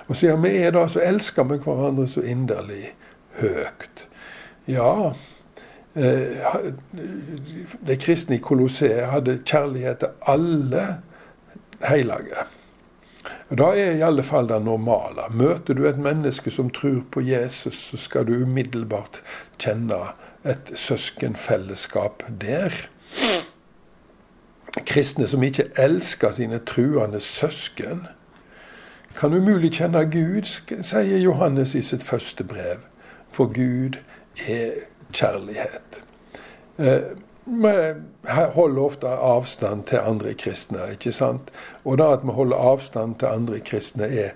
Og 0.08 0.16
siden 0.16 0.44
vi 0.44 0.58
er 0.58 0.72
det, 0.72 0.90
så 0.92 1.02
elsker 1.02 1.44
vi 1.44 1.58
hverandre 1.64 2.08
så 2.08 2.22
inderlig 2.22 2.92
høyt. 3.40 4.08
Ja, 4.68 5.14
eh, 5.96 6.44
de 7.88 7.98
kristne 8.02 8.36
i 8.36 8.44
Kolosseet 8.44 9.08
hadde 9.14 9.40
kjærlighet 9.46 10.04
til 10.04 10.10
alle 10.28 10.86
hellige. 11.86 12.46
Det 13.50 13.68
er 13.82 13.98
i 13.98 14.04
alle 14.06 14.24
fall 14.24 14.50
det 14.50 14.62
normale. 14.66 15.30
Møter 15.30 15.74
du 15.74 15.86
et 15.88 15.98
menneske 15.98 16.52
som 16.52 16.70
tror 16.70 17.02
på 17.12 17.22
Jesus, 17.22 17.78
så 17.90 17.98
skal 17.98 18.28
du 18.28 18.34
umiddelbart 18.42 19.22
kjenne 19.62 20.02
et 20.46 20.72
søskenfellesskap 20.76 22.24
der. 22.42 22.74
Kristne 24.84 25.28
som 25.28 25.44
ikke 25.44 25.70
elsker 25.78 26.32
sine 26.32 26.60
truende 26.60 27.20
søsken, 27.20 28.08
kan 29.16 29.34
umulig 29.34 29.72
kjenne 29.78 30.04
Gud, 30.12 30.50
sier 30.84 31.18
Johannes 31.18 31.76
i 31.76 31.82
sitt 31.82 32.04
første 32.04 32.44
brev. 32.44 32.84
For 33.32 33.46
Gud 33.46 33.96
er 34.48 34.72
kjærlighet. 35.14 36.02
Eh, 36.78 37.02
vi 37.46 37.72
holder 38.28 38.82
ofte 38.82 39.08
avstand 39.08 39.84
til 39.84 39.98
andre 39.98 40.34
kristne. 40.34 40.80
ikke 40.92 41.12
sant? 41.12 41.52
Og 41.86 41.98
da 41.98 42.12
at 42.14 42.20
vi 42.24 42.32
holder 42.32 42.58
avstand 42.58 43.16
til 43.16 43.26
andre 43.26 43.60
kristne, 43.60 44.04
er 44.04 44.30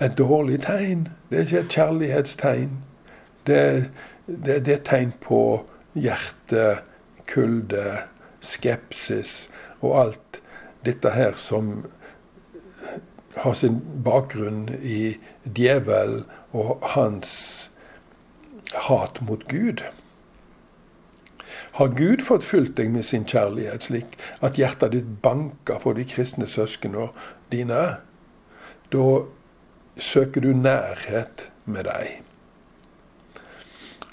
et 0.00 0.18
dårlig 0.18 0.60
tegn. 0.60 1.08
Det 1.30 1.38
er 1.38 1.42
ikke 1.42 1.58
et 1.58 1.68
kjærlighetstegn. 1.68 2.70
Det, 3.46 3.90
det, 4.26 4.66
det 4.66 4.68
er 4.68 4.76
et 4.76 4.84
tegn 4.84 5.12
på 5.20 5.66
hjertekulde, 5.94 7.86
skepsis 8.46 9.34
og 9.80 9.98
alt 10.00 10.40
dette 10.84 11.12
her 11.14 11.36
som 11.40 11.84
har 13.36 13.54
sin 13.58 13.80
bakgrunn 14.04 14.68
i 14.80 15.16
djevel 15.56 16.22
og 16.54 16.84
hans 16.94 17.34
hat 18.86 19.20
mot 19.20 19.42
Gud. 19.50 19.82
Har 21.74 21.88
Gud 21.98 22.22
fått 22.22 22.46
fylt 22.46 22.76
deg 22.78 22.92
med 22.94 23.06
sin 23.06 23.24
kjærlighet, 23.26 23.88
slik 23.88 24.18
at 24.44 24.58
hjertet 24.60 24.94
ditt 24.94 25.08
banker 25.22 25.80
for 25.82 25.98
de 25.98 26.06
kristne 26.06 26.46
søsknene 26.50 27.08
dine? 27.50 27.82
Da 28.94 29.06
søker 29.98 30.44
du 30.44 30.52
nærhet 30.54 31.48
med 31.64 31.88
dem. 31.90 32.22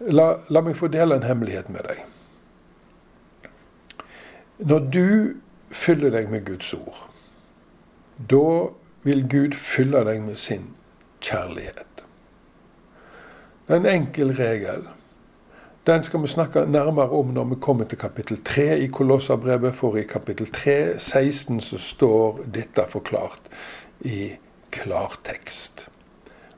La, 0.10 0.32
la 0.50 0.64
meg 0.66 0.80
få 0.80 0.90
dele 0.90 1.20
en 1.20 1.28
hemmelighet 1.28 1.70
med 1.70 1.86
deg. 1.86 2.02
Når 4.62 4.80
du 4.94 5.34
fyller 5.72 6.12
deg 6.14 6.30
med 6.30 6.46
Guds 6.46 6.74
ord, 6.74 7.08
da 8.30 8.70
vil 9.04 9.24
Gud 9.30 9.56
fylle 9.58 10.04
deg 10.06 10.22
med 10.22 10.38
sin 10.38 10.68
kjærlighet. 11.22 12.04
Det 13.66 13.74
er 13.74 13.80
en 13.80 13.90
enkel 13.90 14.36
regel. 14.38 14.86
Den 15.88 16.04
skal 16.04 16.22
vi 16.22 16.30
snakke 16.30 16.66
nærmere 16.70 17.10
om 17.10 17.34
når 17.34 17.44
vi 17.44 17.56
kommer 17.62 17.90
til 17.90 17.98
kapittel 17.98 18.44
3 18.46 18.80
i 18.80 18.88
Kolossabrevet. 18.88 19.74
For 19.76 19.98
i 19.98 20.06
kapittel 20.06 20.52
3, 20.54 21.00
16, 21.00 21.62
så 21.62 21.78
står 21.78 22.44
dette 22.54 22.86
forklart 22.90 23.42
i 24.02 24.32
klartekst. 24.72 25.88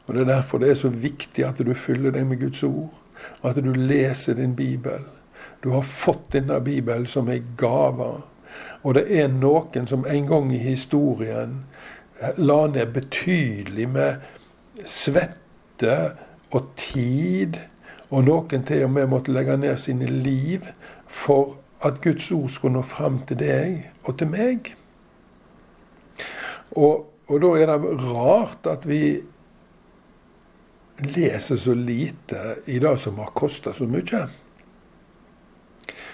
Og 0.08 0.14
Det 0.14 0.22
er 0.22 0.34
derfor 0.34 0.58
det 0.58 0.70
er 0.70 0.76
så 0.76 0.90
viktig 0.90 1.46
at 1.46 1.64
du 1.66 1.74
fyller 1.74 2.12
deg 2.12 2.28
med 2.28 2.40
Guds 2.40 2.64
ord. 2.64 2.92
og 3.42 3.50
At 3.50 3.64
du 3.64 3.72
leser 3.74 4.34
din 4.34 4.56
bibel. 4.56 5.00
Du 5.64 5.70
har 5.70 5.82
fått 5.82 6.32
denne 6.36 6.60
bibelen 6.60 7.08
som 7.08 7.30
ei 7.32 7.40
gave. 7.58 8.10
Og 8.84 8.98
det 8.98 9.06
er 9.16 9.30
noen 9.32 9.88
som 9.88 10.04
en 10.06 10.28
gang 10.28 10.52
i 10.52 10.60
historien 10.60 11.62
la 12.38 12.60
ned 12.68 12.92
betydelig 12.96 13.88
med 13.90 14.86
svette 14.90 15.96
og 16.54 16.68
tid 16.80 17.58
og 18.10 18.28
noen 18.28 18.68
til 18.68 18.86
og 18.86 18.94
med 18.94 19.10
måtte 19.12 19.34
legge 19.34 19.56
ned 19.58 19.80
sine 19.82 20.08
liv 20.08 20.68
for 21.08 21.56
at 21.84 22.02
Guds 22.04 22.30
ord 22.32 22.52
skulle 22.52 22.78
nå 22.78 22.84
fram 22.88 23.22
til 23.28 23.40
deg 23.40 23.80
og 24.04 24.18
til 24.20 24.30
meg. 24.32 24.74
Og, 26.76 27.08
og 27.28 27.42
da 27.44 27.56
er 27.60 27.72
det 27.72 27.96
rart 28.04 28.70
at 28.70 28.88
vi 28.88 29.04
leser 31.04 31.60
så 31.60 31.74
lite 31.76 32.60
i 32.70 32.80
det 32.84 32.96
som 33.02 33.20
har 33.20 33.34
kosta 33.36 33.74
så 33.76 33.88
mye. 33.90 34.28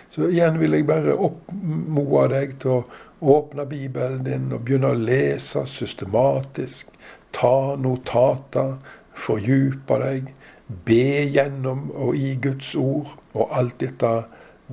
Så 0.09 0.29
igjen 0.29 0.57
vil 0.59 0.73
jeg 0.73 0.87
bare 0.89 1.13
oppmoe 1.13 2.25
deg 2.31 2.55
til 2.61 2.79
å 2.79 2.85
åpne 3.19 3.65
Bibelen 3.69 4.23
din 4.25 4.47
og 4.55 4.63
begynne 4.65 4.93
å 4.93 4.97
lese 4.97 5.65
systematisk. 5.69 6.87
ta 7.31 7.75
notater, 7.77 8.79
fordype 9.13 9.97
deg, 10.01 10.31
be 10.85 11.25
gjennom 11.29 11.91
og 11.93 12.17
i 12.17 12.31
Guds 12.41 12.71
ord, 12.75 13.11
og 13.33 13.53
alt 13.53 13.77
dette 13.81 14.13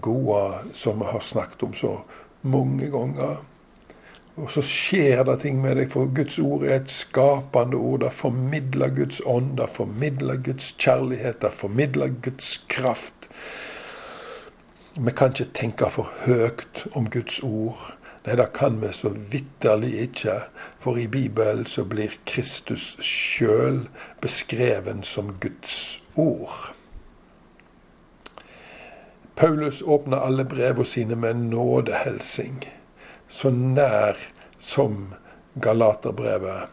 gode 0.00 0.72
som 0.72 1.02
vi 1.02 1.10
har 1.10 1.20
snakket 1.20 1.66
om 1.66 1.74
så 1.76 1.92
mange 2.48 2.88
ganger. 2.92 3.36
Og 4.36 4.50
så 4.52 4.60
skjer 4.60 5.22
det 5.24 5.38
ting 5.46 5.62
med 5.62 5.78
deg, 5.80 5.88
for 5.92 6.10
Guds 6.12 6.36
ord 6.38 6.66
er 6.66 6.74
et 6.82 6.92
skapende 6.92 7.78
ord. 7.80 8.02
Det 8.04 8.12
formidler 8.12 8.92
Guds 8.98 9.22
ånd, 9.24 9.54
det 9.56 9.70
formidler 9.72 10.42
Guds 10.44 10.74
kjærlighet, 10.76 11.40
det 11.40 11.54
formidler 11.56 12.12
Guds 12.24 12.58
kraft. 12.68 13.15
Vi 14.98 15.12
kan 15.12 15.34
ikke 15.34 15.52
tenke 15.52 15.90
for 15.92 16.08
høyt 16.24 16.86
om 16.96 17.10
Guds 17.12 17.42
ord. 17.44 17.80
Nei, 18.24 18.36
det 18.40 18.46
kan 18.56 18.78
vi 18.80 18.88
så 18.96 19.10
vitterlig 19.12 19.90
ikke. 20.06 20.38
For 20.80 20.96
i 20.96 21.04
Bibelen 21.06 21.66
så 21.68 21.84
blir 21.84 22.14
Kristus 22.24 22.94
sjøl 23.04 23.82
beskreven 24.24 25.02
som 25.04 25.34
Guds 25.42 26.00
ord. 26.16 26.72
Paulus 29.36 29.82
åpner 29.84 30.24
alle 30.24 30.48
brevene 30.48 30.88
sine 30.88 31.20
med 31.20 31.44
nådehelsing 31.52 32.64
så 33.28 33.50
nær 33.50 34.16
som 34.58 35.12
Galaterbrevet, 35.60 36.72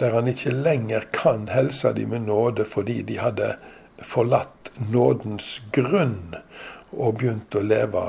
der 0.00 0.14
han 0.14 0.28
ikke 0.28 0.52
lenger 0.52 1.08
kan 1.12 1.48
helse 1.48 1.94
dem 1.96 2.12
med 2.12 2.26
nåde 2.28 2.64
fordi 2.68 3.00
de 3.02 3.18
hadde 3.18 3.54
forlatt 4.02 4.72
nådens 4.90 5.62
grunn 5.72 6.34
og 6.96 7.20
begynt 7.20 7.54
å 7.54 7.62
leve 7.64 8.04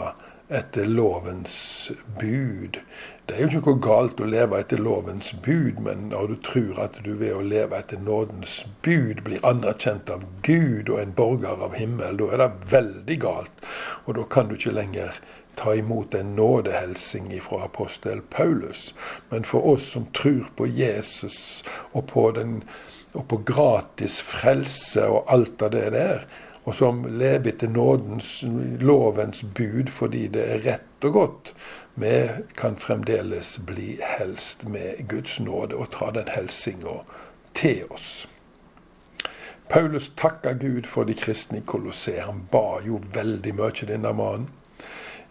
etter 0.48 0.86
lovens 0.86 1.92
bud. 2.20 2.78
Det 3.26 3.34
er 3.34 3.42
jo 3.42 3.48
ikke 3.50 3.72
noe 3.74 3.82
galt 3.82 4.20
å 4.22 4.28
leve 4.30 4.60
etter 4.62 4.78
lovens 4.78 5.32
bud, 5.46 5.80
men 5.82 6.10
når 6.12 6.28
du 6.30 6.36
tror 6.46 6.82
at 6.84 7.00
du 7.06 7.16
ved 7.18 7.34
å 7.34 7.42
leve 7.42 7.80
etter 7.80 7.98
nådens 7.98 8.60
bud 8.86 9.24
blir 9.26 9.46
anerkjent 9.48 10.12
av 10.14 10.28
Gud 10.46 10.92
og 10.94 11.00
en 11.02 11.16
borger 11.18 11.66
av 11.66 11.74
himmel, 11.80 12.22
da 12.22 12.30
er 12.30 12.44
det 12.44 12.70
veldig 12.76 13.18
galt. 13.26 13.66
Og 14.06 14.20
da 14.20 14.28
kan 14.30 14.52
du 14.52 14.56
ikke 14.60 14.76
lenger 14.78 15.18
ta 15.58 15.74
imot 15.74 16.14
en 16.14 16.36
nådehelsing 16.38 17.34
fra 17.42 17.64
apostel 17.66 18.22
Paulus. 18.30 18.92
Men 19.30 19.44
for 19.44 19.66
oss 19.74 19.90
som 19.96 20.06
tror 20.14 20.52
på 20.56 20.68
Jesus 20.70 21.64
og 21.92 22.06
på, 22.14 22.30
den, 22.38 22.60
og 23.18 23.26
på 23.32 23.42
gratis 23.48 24.20
frelse 24.22 25.08
og 25.10 25.32
alt 25.34 25.66
av 25.66 25.74
det 25.74 25.88
der, 25.98 26.28
og 26.66 26.76
som 26.76 27.04
lever 27.06 27.52
etter 27.52 27.70
nådens, 27.70 28.44
lovens 28.82 29.44
bud 29.44 29.92
fordi 29.94 30.28
det 30.34 30.46
er 30.50 30.64
rett 30.66 31.06
og 31.06 31.14
godt, 31.14 31.52
vi 31.96 32.30
kan 32.58 32.76
fremdeles 32.76 33.58
bli 33.68 34.00
helst 34.02 34.66
med 34.68 35.06
Guds 35.08 35.40
nåde 35.40 35.78
og 35.78 35.94
ta 35.94 36.10
den 36.12 36.28
helsinga 36.28 36.98
til 37.56 37.86
oss. 37.90 38.26
Paulus 39.70 40.12
takka 40.16 40.54
Gud 40.54 40.86
for 40.86 41.06
de 41.06 41.14
kristne 41.14 41.58
i 41.58 41.66
Kolosseum. 41.66 42.26
Han 42.26 42.44
ba 42.52 42.82
jo 42.86 43.00
veldig 43.14 43.56
mye, 43.56 43.88
denne 43.88 44.12
mannen. 44.14 44.50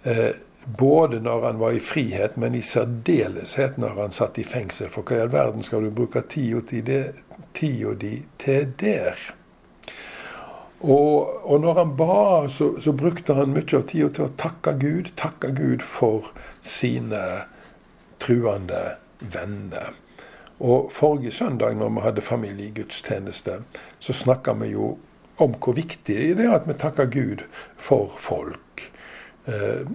Eh, 0.02 0.34
både 0.64 1.20
når 1.20 1.44
han 1.46 1.58
var 1.58 1.76
i 1.76 1.80
frihet, 1.80 2.36
men 2.36 2.54
i 2.54 2.62
særdeleshet 2.62 3.78
når 3.78 4.00
han 4.00 4.12
satt 4.12 4.38
i 4.38 4.44
fengsel. 4.44 4.88
For 4.90 5.02
hva 5.02 5.18
i 5.18 5.24
all 5.26 5.32
verden 5.32 5.62
skal 5.62 5.84
du 5.84 5.90
bruke 5.90 6.24
tida 6.28 7.94
di 8.00 8.14
til 8.38 8.72
der? 8.80 9.18
Og, 10.84 11.30
og, 11.48 11.60
når 11.60 11.78
han 11.78 11.92
ba, 11.96 12.48
så, 12.52 12.74
så, 12.80 12.92
brukte 12.92 13.34
han 13.38 13.54
mye 13.56 13.78
av 13.78 13.86
tida 13.88 14.10
til 14.12 14.26
å 14.26 14.34
takke 14.36 14.74
Gud. 14.82 15.14
Takke 15.16 15.54
Gud 15.56 15.84
for 15.88 16.28
sine 16.60 17.22
truende 18.20 18.98
venner. 19.20 19.94
Og 20.60 20.92
forrige 20.92 21.32
søndag, 21.32 21.78
når 21.80 21.94
vi 21.94 22.04
hadde 22.04 22.26
familiegudstjeneste, 22.26 23.56
så 23.98 24.16
snakka 24.16 24.52
vi 24.60 24.74
jo 24.74 24.96
om 25.42 25.56
hvor 25.56 25.74
viktig 25.74 26.18
det 26.38 26.44
er 26.44 26.52
at 26.58 26.68
vi 26.68 26.76
takker 26.78 27.08
Gud 27.10 27.46
for 27.80 28.12
folk. 28.20 28.84
Eh, 29.48 29.88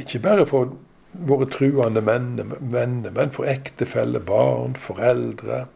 ikke 0.00 0.22
bare 0.24 0.48
for 0.48 0.72
våre 1.12 1.46
truende 1.52 2.00
venner, 2.00 3.12
men 3.12 3.36
for 3.36 3.44
ektefelle, 3.44 4.24
barn, 4.24 4.74
foreldre, 4.80 5.66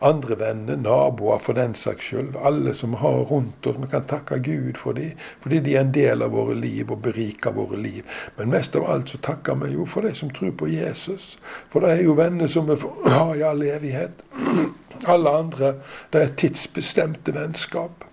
andre 0.00 0.38
venner, 0.38 0.76
naboer 0.76 1.38
for 1.38 1.52
den 1.52 1.74
saks 1.74 2.06
skyld. 2.06 2.36
Alle 2.36 2.74
som 2.74 2.94
har 2.94 3.24
rundt 3.28 3.66
oss. 3.66 3.76
Vi 3.82 3.88
kan 3.90 4.06
takke 4.08 4.38
Gud 4.38 4.76
for 4.76 4.92
dem, 4.92 5.12
fordi 5.40 5.60
de 5.60 5.74
er 5.76 5.80
en 5.80 5.92
del 5.92 6.22
av 6.22 6.32
våre 6.32 6.54
liv 6.56 6.90
og 6.90 7.02
beriker 7.04 7.52
våre 7.52 7.76
liv. 7.76 8.06
Men 8.36 8.50
mest 8.54 8.76
av 8.76 8.88
alt 8.90 9.12
så 9.12 9.20
takker 9.20 9.60
vi 9.60 9.74
jo 9.74 9.84
for 9.86 10.08
de 10.08 10.14
som 10.16 10.32
tror 10.32 10.54
på 10.56 10.70
Jesus. 10.72 11.36
For 11.70 11.84
det 11.84 11.92
er 11.92 12.04
jo 12.08 12.16
venner 12.16 12.48
som 12.48 12.68
vi 12.70 12.78
har 13.16 13.34
i 13.36 13.44
all 13.44 13.62
evighet. 13.62 14.24
Alle 15.08 15.30
andre 15.32 15.68
det 16.12 16.20
er 16.20 16.32
tidsbestemte 16.36 17.32
vennskap. 17.32 18.04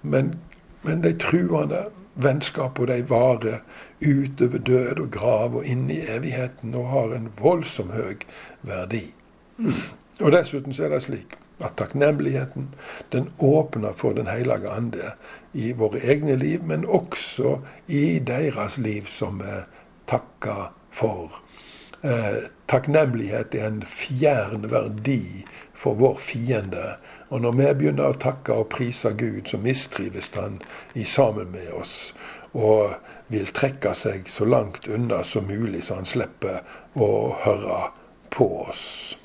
Men, 0.00 0.38
men 0.82 1.02
de 1.04 1.12
truende 1.20 1.82
vennskapene 2.14 2.96
de 2.96 3.08
varer 3.10 3.58
utover 4.00 4.58
død 4.58 5.02
og 5.02 5.10
grav 5.12 5.58
og 5.58 5.68
inn 5.68 5.90
i 5.92 6.00
evigheten 6.00 6.72
og 6.78 6.88
har 6.92 7.12
en 7.16 7.28
voldsom 7.40 7.92
høy 7.92 8.24
verdi. 8.64 9.06
Og 10.20 10.32
dessuten 10.32 10.74
så 10.74 10.86
er 10.86 10.94
det 10.94 11.02
slik 11.06 11.38
at 11.62 11.76
takknemligheten 11.78 12.68
den 13.12 13.30
åpner 13.38 13.92
for 13.96 14.12
Den 14.12 14.26
hellige 14.26 14.70
ande 14.70 15.12
i 15.52 15.72
våre 15.72 15.98
egne 15.98 16.36
liv, 16.36 16.62
men 16.62 16.84
også 16.84 17.58
i 17.86 18.18
deres 18.18 18.78
liv 18.78 19.06
som 19.06 19.38
vi 19.38 19.62
takker 20.06 20.72
for. 20.90 21.42
Eh, 22.02 22.50
takknemlighet 22.68 23.54
er 23.54 23.66
en 23.66 23.82
fjern 23.86 24.70
verdi 24.70 25.44
for 25.72 25.94
vår 25.94 26.16
fiende. 26.16 26.96
Og 27.28 27.40
når 27.40 27.52
vi 27.52 27.74
begynner 27.74 28.12
å 28.12 28.20
takke 28.20 28.52
og 28.52 28.68
prise 28.68 29.14
Gud, 29.18 29.46
så 29.46 29.58
mistrives 29.58 30.30
han 30.34 30.60
i 30.94 31.04
sammen 31.04 31.50
med 31.52 31.72
oss. 31.72 32.14
Og 32.52 32.94
vil 33.28 33.46
trekke 33.46 33.94
seg 33.94 34.28
så 34.28 34.44
langt 34.44 34.88
unna 34.88 35.22
som 35.24 35.48
mulig, 35.48 35.84
så 35.84 35.98
han 35.98 36.08
slipper 36.08 36.60
å 36.94 37.34
høre 37.46 37.80
på 38.30 38.50
oss. 38.68 39.16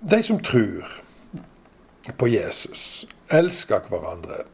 De 0.00 0.22
som 0.22 0.42
tror 0.42 0.86
på 2.16 2.28
Jesus, 2.28 3.06
elsker 3.30 3.80
hverandre. 3.88 4.44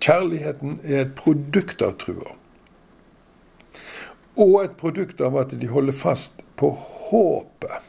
Kjærligheten 0.00 0.80
er 0.84 1.00
et 1.00 1.14
produkt 1.18 1.82
av 1.82 1.96
trua. 1.98 2.34
Og 4.38 4.60
et 4.64 4.76
produkt 4.78 5.20
av 5.20 5.38
at 5.40 5.54
de 5.60 5.70
holder 5.70 5.96
fast 5.96 6.42
på 6.56 6.70
håpet. 7.10 7.88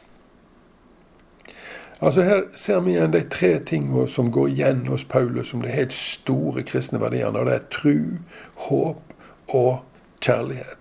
Altså 2.00 2.22
Her 2.22 2.42
ser 2.56 2.80
vi 2.80 2.94
igjen 2.94 3.12
de 3.12 3.20
tre 3.28 3.58
tingene 3.68 4.06
som 4.08 4.32
går 4.32 4.48
igjen 4.48 4.86
hos 4.88 5.04
Paulus 5.04 5.52
som 5.52 5.62
de 5.62 5.68
helt 5.68 5.92
store 5.92 6.62
kristne 6.64 7.00
verdiene. 7.00 7.38
og 7.38 7.46
Det 7.46 7.54
er 7.54 7.66
tru, 7.70 7.96
håp 8.54 9.02
og 9.48 9.82
kjærlighet. 10.24 10.79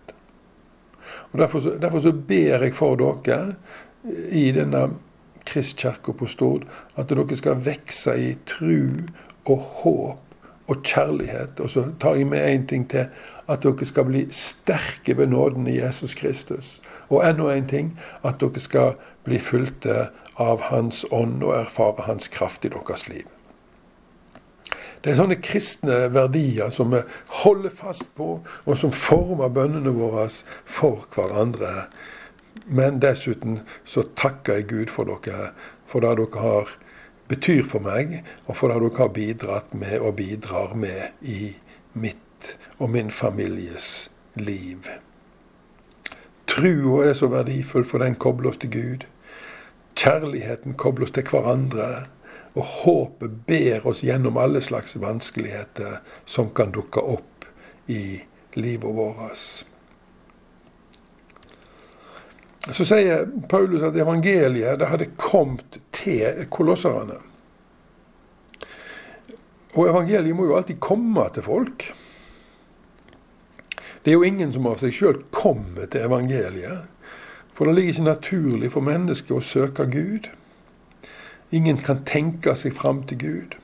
Og 1.31 1.39
Derfor, 1.39 1.59
så, 1.59 1.77
derfor 1.81 1.99
så 1.99 2.11
ber 2.11 2.57
jeg 2.57 2.75
for 2.75 2.95
dere 2.95 3.53
i 4.31 4.51
denne 4.51 4.89
kristkirka 5.45 6.11
på 6.11 6.27
Stord 6.29 6.65
at 6.97 7.09
dere 7.09 7.37
skal 7.37 7.61
vokse 7.65 8.15
i 8.17 8.33
tru 8.47 9.05
og 9.45 9.57
håp 9.81 10.25
og 10.69 10.83
kjærlighet. 10.83 11.59
Og 11.59 11.69
så 11.69 11.85
tar 12.01 12.15
jeg 12.15 12.27
med 12.27 12.45
én 12.55 12.67
ting 12.67 12.89
til. 12.89 13.09
At 13.49 13.63
dere 13.63 13.85
skal 13.85 14.05
bli 14.05 14.27
sterke 14.31 15.17
ved 15.17 15.27
nåden 15.27 15.67
i 15.67 15.79
Jesus 15.79 16.13
Kristus. 16.13 16.81
Og 17.09 17.29
enda 17.29 17.55
en 17.55 17.67
ting. 17.67 17.99
At 18.23 18.41
dere 18.41 18.59
skal 18.59 18.93
bli 19.23 19.39
fulgte 19.39 20.09
av 20.37 20.61
Hans 20.69 21.05
ånd 21.11 21.43
og 21.43 21.55
erfare 21.57 22.05
Hans 22.05 22.27
kraft 22.27 22.65
i 22.65 22.69
deres 22.69 23.07
liv. 23.09 23.25
Det 25.01 25.13
er 25.13 25.19
sånne 25.19 25.39
kristne 25.39 25.97
verdier 26.11 26.73
som 26.75 26.91
vi 26.91 26.99
holder 27.41 27.71
fast 27.71 28.07
på, 28.19 28.41
og 28.43 28.77
som 28.77 28.91
former 28.91 29.51
bønnene 29.55 29.93
våre 29.95 30.27
for 30.67 31.05
hverandre. 31.15 31.87
Men 32.67 32.99
dessuten 32.99 33.61
så 33.87 34.03
takker 34.19 34.59
jeg 34.59 34.69
Gud 34.73 34.93
for 34.93 35.07
dere, 35.07 35.53
for 35.87 36.03
det 36.03 36.17
dere 36.19 36.43
har 36.43 36.75
betyr 37.29 37.63
for 37.69 37.85
meg, 37.85 38.19
og 38.47 38.57
for 38.57 38.73
det 38.73 38.81
dere 38.81 39.03
har 39.03 39.13
bidratt 39.15 39.73
med 39.77 39.99
og 39.99 40.15
bidrar 40.17 40.75
med 40.75 41.21
i 41.21 41.53
mitt 41.93 42.55
og 42.79 42.89
min 42.89 43.11
families 43.11 44.09
liv. 44.35 44.89
Trua 46.49 47.05
er 47.05 47.13
så 47.13 47.29
verdifull, 47.29 47.85
for 47.85 48.01
den 48.01 48.15
kobler 48.15 48.49
oss 48.49 48.57
til 48.57 48.71
Gud. 48.73 49.05
Kjærligheten 49.95 50.73
kobler 50.73 51.05
oss 51.05 51.13
til 51.13 51.27
hverandre. 51.29 52.07
Og 52.59 52.65
håpet 52.83 53.39
ber 53.47 53.87
oss 53.87 54.03
gjennom 54.03 54.37
alle 54.37 54.61
slags 54.61 54.97
vanskeligheter 54.99 56.01
som 56.27 56.51
kan 56.51 56.73
dukke 56.75 56.99
opp 56.99 57.47
i 57.87 58.19
livet 58.59 58.95
vårt. 58.95 59.45
Så 62.75 62.85
sier 62.85 63.23
Paulus 63.49 63.85
at 63.87 63.95
evangeliet 63.97 64.81
det 64.81 64.89
hadde 64.91 65.07
kommet 65.17 65.79
til 65.95 66.43
kolosserne. 66.51 67.21
Og 69.77 69.87
evangeliet 69.87 70.35
må 70.35 70.49
jo 70.49 70.57
alltid 70.57 70.81
komme 70.83 71.23
til 71.33 71.45
folk. 71.45 71.87
Det 74.03 74.11
er 74.11 74.17
jo 74.17 74.27
ingen 74.27 74.51
som 74.53 74.67
av 74.67 74.81
seg 74.81 74.95
sjøl 74.95 75.23
kommer 75.31 75.87
til 75.87 76.09
evangeliet. 76.09 76.89
For 77.55 77.67
det 77.67 77.75
ligger 77.77 77.95
ikke 77.95 78.09
naturlig 78.09 78.73
for 78.75 78.85
mennesket 78.85 79.35
å 79.35 79.43
søke 79.43 79.87
Gud. 79.91 80.29
Ingen 81.51 81.77
kan 81.77 82.05
tenke 82.05 82.53
seg 82.55 82.75
fram 82.77 83.03
til 83.09 83.19
Gud. 83.19 83.57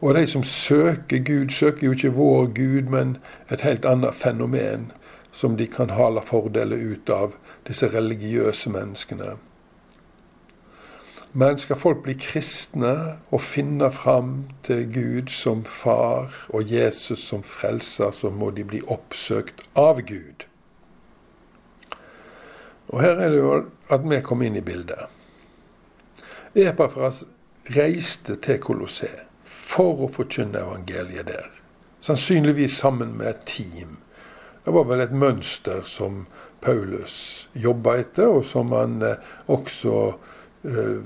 Og 0.00 0.14
de 0.14 0.26
som 0.26 0.44
søker 0.46 1.18
Gud, 1.18 1.50
søker 1.50 1.86
jo 1.86 1.92
ikke 1.92 2.14
vår 2.14 2.46
Gud, 2.56 2.88
men 2.88 3.16
et 3.50 3.60
helt 3.60 3.84
annet 3.84 4.14
fenomen 4.14 4.92
som 5.32 5.56
de 5.56 5.66
kan 5.66 5.90
hale 5.90 6.22
fordeler 6.24 6.80
ut 6.92 7.10
av, 7.10 7.34
disse 7.66 7.90
religiøse 7.92 8.70
menneskene. 8.70 9.36
Men 11.32 11.58
skal 11.58 11.78
folk 11.78 12.00
bli 12.02 12.16
kristne 12.18 12.94
og 13.30 13.42
finne 13.46 13.90
fram 13.94 14.48
til 14.66 14.88
Gud 14.94 15.30
som 15.30 15.62
far 15.64 16.32
og 16.48 16.72
Jesus 16.72 17.22
som 17.22 17.44
frelser, 17.46 18.10
så 18.10 18.30
må 18.30 18.50
de 18.50 18.64
bli 18.64 18.82
oppsøkt 18.86 19.62
av 19.78 20.02
Gud. 20.08 20.46
Og 22.90 23.02
her 23.02 23.22
er 23.22 23.30
det 23.30 23.38
jo 23.38 23.54
at 23.94 24.10
vi 24.10 24.18
kom 24.26 24.42
inn 24.42 24.58
i 24.58 24.64
bildet. 24.66 25.06
Epafras 26.54 27.24
reiste 27.70 28.34
til 28.42 28.58
Kolosseum 28.58 29.26
for 29.44 30.02
å 30.02 30.08
forkynne 30.10 30.58
evangeliet 30.58 31.28
der. 31.28 31.46
Sannsynligvis 32.02 32.78
sammen 32.80 33.12
med 33.18 33.28
et 33.28 33.44
team. 33.46 33.98
Det 34.64 34.74
var 34.74 34.88
vel 34.88 35.02
et 35.04 35.14
mønster 35.14 35.84
som 35.86 36.24
Paulus 36.60 37.46
jobba 37.54 38.00
etter, 38.02 38.26
og 38.28 38.44
som 38.44 38.72
han 38.74 38.98
eh, 39.06 39.28
også 39.52 39.94
eh, 40.66 40.96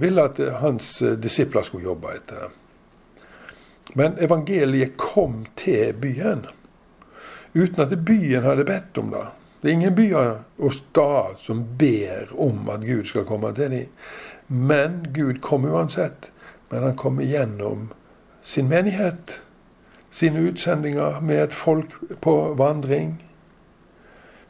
ville 0.00 0.24
at 0.24 0.40
hans 0.62 0.88
disipler 1.20 1.66
skulle 1.66 1.90
jobbe 1.90 2.14
etter. 2.16 2.48
Men 3.98 4.16
evangeliet 4.24 4.96
kom 5.00 5.44
til 5.56 5.92
byen 6.00 6.46
uten 7.52 7.84
at 7.84 7.94
byen 8.04 8.44
hadde 8.44 8.64
bedt 8.68 8.98
om 9.00 9.12
det. 9.12 9.26
Det 9.60 9.70
er 9.70 9.74
ingen 9.74 9.94
byer 9.94 10.34
og 10.62 10.74
stad 10.74 11.38
som 11.42 11.64
ber 11.78 12.30
om 12.38 12.68
at 12.70 12.84
Gud 12.86 13.08
skal 13.10 13.26
komme 13.26 13.50
til 13.56 13.72
dem. 13.72 13.88
Men 14.48 15.06
Gud 15.12 15.40
kom 15.40 15.64
uansett. 15.64 16.30
Men 16.68 16.82
han 16.82 16.96
kom 16.96 17.20
igjennom 17.20 17.88
sin 18.42 18.68
menighet, 18.68 19.40
sine 20.10 20.38
utsendinger 20.38 21.20
med 21.20 21.42
et 21.42 21.54
folk 21.54 21.92
på 22.20 22.34
vandring. 22.56 23.18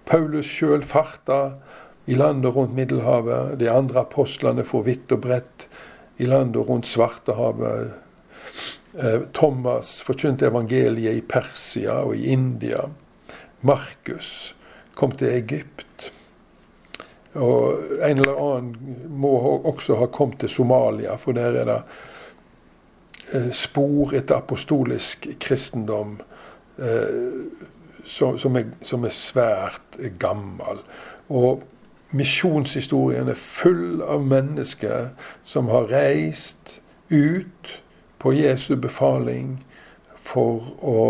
Paulus 0.06 0.46
sjøl 0.46 0.82
farta 0.87 1.58
i 2.06 2.14
landet 2.14 2.54
rundt 2.56 2.74
Middelhavet. 2.74 3.58
De 3.58 3.70
andre 3.70 4.00
apostlene 4.06 4.64
for 4.64 4.87
vidt 4.87 5.12
og 5.12 5.22
bredt 5.26 5.66
i 6.18 6.26
landet 6.26 6.68
rundt 6.68 6.87
Svartehavet. 6.87 7.90
Eh, 8.98 9.20
Thomas 9.34 9.98
forkynte 10.02 10.48
evangeliet 10.48 11.18
i 11.18 11.26
Persia 11.26 12.00
og 12.06 12.16
i 12.16 12.32
India. 12.32 12.88
Markus 13.61 14.54
kom 14.94 15.12
til 15.12 15.34
Egypt. 15.34 15.88
Og 17.38 18.03
en 18.03 18.18
eller 18.18 18.38
annen 18.42 19.09
må 19.20 19.33
også 19.68 19.98
ha 20.01 20.09
kommet 20.12 20.40
til 20.42 20.53
Somalia, 20.53 21.16
for 21.16 21.37
der 21.37 21.59
er 21.61 21.68
det 21.68 21.79
eh, 23.33 23.51
spor 23.55 24.14
etter 24.16 24.40
apostolisk 24.40 25.29
kristendom 25.40 26.18
eh, 26.79 27.44
som, 28.09 28.57
er, 28.57 28.70
som 28.83 29.05
er 29.05 29.14
svært 29.14 29.98
gammel. 30.18 30.83
Og 31.29 31.62
misjonshistorien 32.11 33.29
er 33.29 33.38
full 33.38 34.03
av 34.03 34.24
mennesker 34.27 35.11
som 35.44 35.68
har 35.72 35.90
reist 35.92 36.81
ut 37.11 37.74
på 38.18 38.33
Jesu 38.35 38.74
befaling 38.81 39.59
for 40.24 40.72
å 40.81 41.01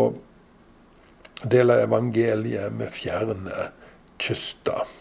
dele 1.46 1.82
evangeliet 1.84 2.74
med 2.74 2.90
fjerne 2.94 3.70
kyster. 4.18 4.97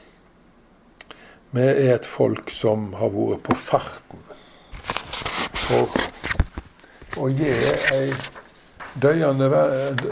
Vi 1.51 1.61
er 1.63 1.93
et 1.95 2.05
folk 2.05 2.51
som 2.51 2.91
har 2.99 3.13
vært 3.13 3.45
på 3.47 3.55
farten 3.55 4.23
for 5.67 5.87
å 7.17 7.29
gi 7.33 7.51
ei 7.95 8.11
døyende, 9.01 9.47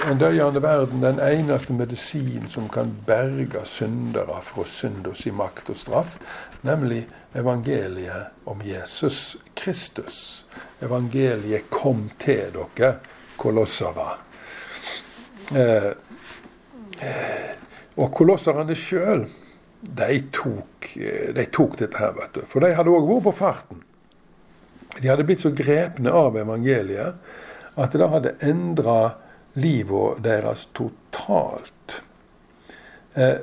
en 0.06 0.19
døyende 0.19 0.62
verden 0.63 1.04
den 1.04 1.19
eneste 1.19 1.74
medisin 1.74 2.48
som 2.52 2.69
kan 2.69 2.91
berge 3.08 3.65
syndere 3.69 4.39
fra 4.45 4.65
synd 4.69 5.08
i 5.26 5.32
makt 5.32 5.71
og 5.74 5.80
straff, 5.80 6.17
nemlig 6.65 7.06
evangeliet 7.36 8.34
om 8.45 8.62
Jesus 8.65 9.38
Kristus. 9.56 10.45
Evangeliet 10.82 11.69
kom 11.69 12.10
til 12.19 12.54
dere, 12.56 12.95
kolossere. 13.38 14.12
Eh, 15.56 15.91
eh, 17.02 17.50
og 17.95 18.12
kolosserne 18.15 18.76
sjøl, 18.76 19.28
de 19.86 20.21
tok, 20.34 20.89
de 21.36 21.45
tok 21.54 21.78
dette 21.80 22.00
her, 22.00 22.13
vet 22.17 22.34
du. 22.38 22.45
For 22.50 22.63
de 22.63 22.74
hadde 22.76 22.93
òg 22.93 23.10
vært 23.10 23.28
på 23.28 23.36
farten. 23.38 23.84
De 24.95 25.10
hadde 25.10 25.26
blitt 25.28 25.43
så 25.43 25.52
grepne 25.56 26.12
av 26.15 26.38
evangeliet 26.39 27.19
at 27.76 27.95
det 27.95 28.08
hadde 28.12 28.38
endra 28.45 29.15
livet 29.60 30.21
deres 30.24 30.67
totalt. 30.76 32.00
Eh, 33.15 33.41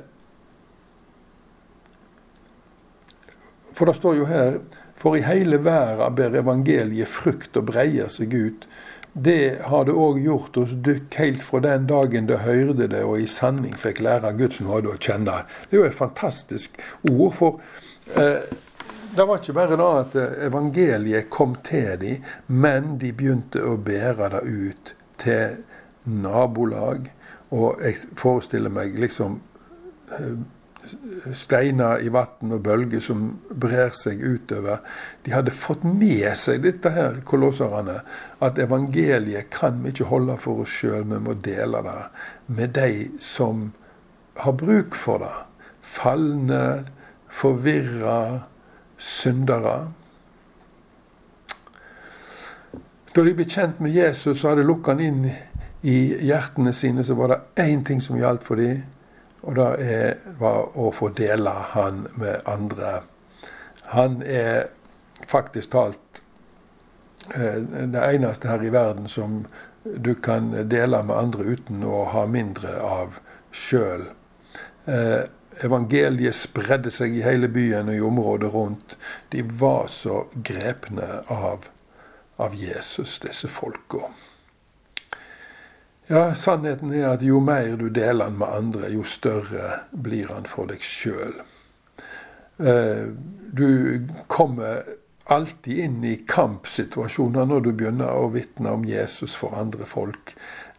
for 3.72 3.88
det 3.88 3.96
står 3.96 4.16
jo 4.20 4.28
her 4.28 4.60
For 5.02 5.16
i 5.18 5.22
hele 5.26 5.56
verden 5.58 6.14
ber 6.14 6.36
evangeliet 6.38 7.10
frukt 7.10 7.56
og 7.58 7.64
breier 7.72 8.06
seg 8.12 8.30
ut 8.36 8.66
det 9.12 9.62
har 9.68 9.84
det 9.84 9.92
òg 9.92 10.20
gjort 10.24 10.56
hos 10.56 10.72
dykk 10.86 11.14
helt 11.20 11.42
fra 11.44 11.60
den 11.60 11.86
dagen 11.86 12.28
du 12.30 12.36
hørte 12.40 12.88
det 12.88 13.02
og 13.04 13.20
i 13.20 13.28
sanning 13.28 13.74
fikk 13.76 14.00
lære 14.00 14.32
Guds 14.38 14.62
nåde 14.64 14.94
å 14.94 14.96
kjenne. 14.96 15.42
Det 15.68 15.76
er 15.76 15.82
jo 15.82 15.88
et 15.90 15.98
fantastisk 15.98 16.78
ord. 17.10 17.34
For 17.36 17.60
eh, 18.16 18.48
det 19.12 19.26
var 19.28 19.42
ikke 19.42 19.56
bare 19.58 19.76
da 19.76 19.90
at 20.00 20.16
evangeliet 20.48 21.28
kom 21.30 21.58
til 21.66 21.98
dem, 22.00 22.24
men 22.48 22.96
de 23.02 23.12
begynte 23.12 23.60
å 23.60 23.76
bære 23.76 24.30
det 24.32 24.42
ut 24.48 24.94
til 25.20 25.58
nabolag. 26.08 27.10
Og 27.52 27.84
jeg 27.84 28.00
forestiller 28.16 28.72
meg 28.72 28.96
liksom 28.96 29.42
eh, 30.16 30.40
steiner 31.34 32.02
i 32.02 32.10
vann 32.12 32.54
og 32.54 32.62
bølger 32.64 33.02
som 33.04 33.24
brer 33.48 33.92
seg 33.96 34.22
utover. 34.22 34.82
De 35.24 35.34
hadde 35.34 35.54
fått 35.54 35.84
med 35.86 36.26
seg 36.38 36.62
dette 36.64 36.92
her, 36.94 37.20
kolosserne, 37.28 38.00
at 38.42 38.58
evangeliet 38.62 39.50
kan 39.54 39.82
vi 39.82 39.92
ikke 39.92 40.10
holde 40.10 40.36
for 40.42 40.64
oss 40.64 40.74
sjøl, 40.80 41.06
vi 41.08 41.20
må 41.22 41.36
dele 41.44 41.82
det 41.86 41.98
med 42.52 42.74
de 42.78 42.92
som 43.22 43.70
har 44.42 44.56
bruk 44.58 44.96
for 44.98 45.22
det. 45.22 45.34
Falne, 45.82 46.62
forvirra 47.32 48.44
syndere. 48.98 49.76
Da 53.12 53.24
de 53.24 53.34
ble 53.36 53.44
kjent 53.44 53.80
med 53.84 53.92
Jesus 53.92 54.40
og 54.40 54.54
hadde 54.54 54.64
lukket 54.64 54.94
han 54.94 55.04
inn 55.04 55.24
i 55.82 55.96
hjertene 56.24 56.72
sine, 56.72 57.04
så 57.04 57.16
var 57.18 57.32
det 57.32 57.66
én 57.66 57.82
ting 57.84 58.00
som 58.00 58.16
gjaldt 58.16 58.46
for 58.46 58.60
dem 58.60 58.82
og 59.42 59.58
det 59.58 60.18
var 60.38 60.70
å 60.78 60.90
få 60.94 61.10
dele 61.18 61.50
han 61.74 62.06
med 62.14 62.46
andre. 62.46 63.02
Han 63.94 64.22
er 64.22 64.70
faktisk 65.26 65.74
talt 65.74 66.22
eh, 67.34 67.58
det 67.90 68.06
eneste 68.14 68.48
her 68.48 68.62
i 68.62 68.72
verden 68.72 69.08
som 69.10 69.42
du 69.82 70.14
kan 70.14 70.52
dele 70.70 71.02
med 71.02 71.16
andre 71.16 71.56
uten 71.56 71.82
å 71.84 72.04
ha 72.14 72.26
mindre 72.30 72.78
av 72.86 73.18
sjøl. 73.50 74.06
Eh, 74.86 75.22
evangeliet 75.66 76.38
spredde 76.38 76.90
seg 76.94 77.18
i 77.18 77.24
hele 77.26 77.50
byen 77.50 77.90
og 77.90 77.98
i 77.98 78.04
området 78.06 78.52
rundt. 78.54 78.96
De 79.34 79.42
var 79.42 79.90
så 79.90 80.26
grepne 80.34 81.24
av, 81.26 81.66
av 82.38 82.54
Jesus, 82.54 83.18
disse 83.26 83.50
folka. 83.50 84.06
Ja, 86.12 86.34
sannheten 86.36 86.90
er 86.92 87.06
at 87.14 87.22
jo 87.24 87.38
mer 87.40 87.70
du 87.80 87.86
deler 87.88 88.28
den 88.28 88.34
med 88.42 88.50
andre, 88.52 88.88
jo 88.92 89.00
større 89.08 89.78
blir 89.96 90.28
han 90.28 90.44
for 90.44 90.68
deg 90.68 90.82
sjøl. 90.84 91.38
Eh, 92.60 93.06
du 93.56 94.02
kommer 94.28 94.82
alltid 95.32 95.78
inn 95.86 96.02
i 96.04 96.18
kampsituasjoner 96.28 97.48
når 97.48 97.64
du 97.64 97.70
begynner 97.70 98.12
å 98.12 98.26
vitne 98.34 98.74
om 98.76 98.84
Jesus 98.84 99.38
for 99.40 99.56
andre 99.56 99.88
folk. 99.88 100.34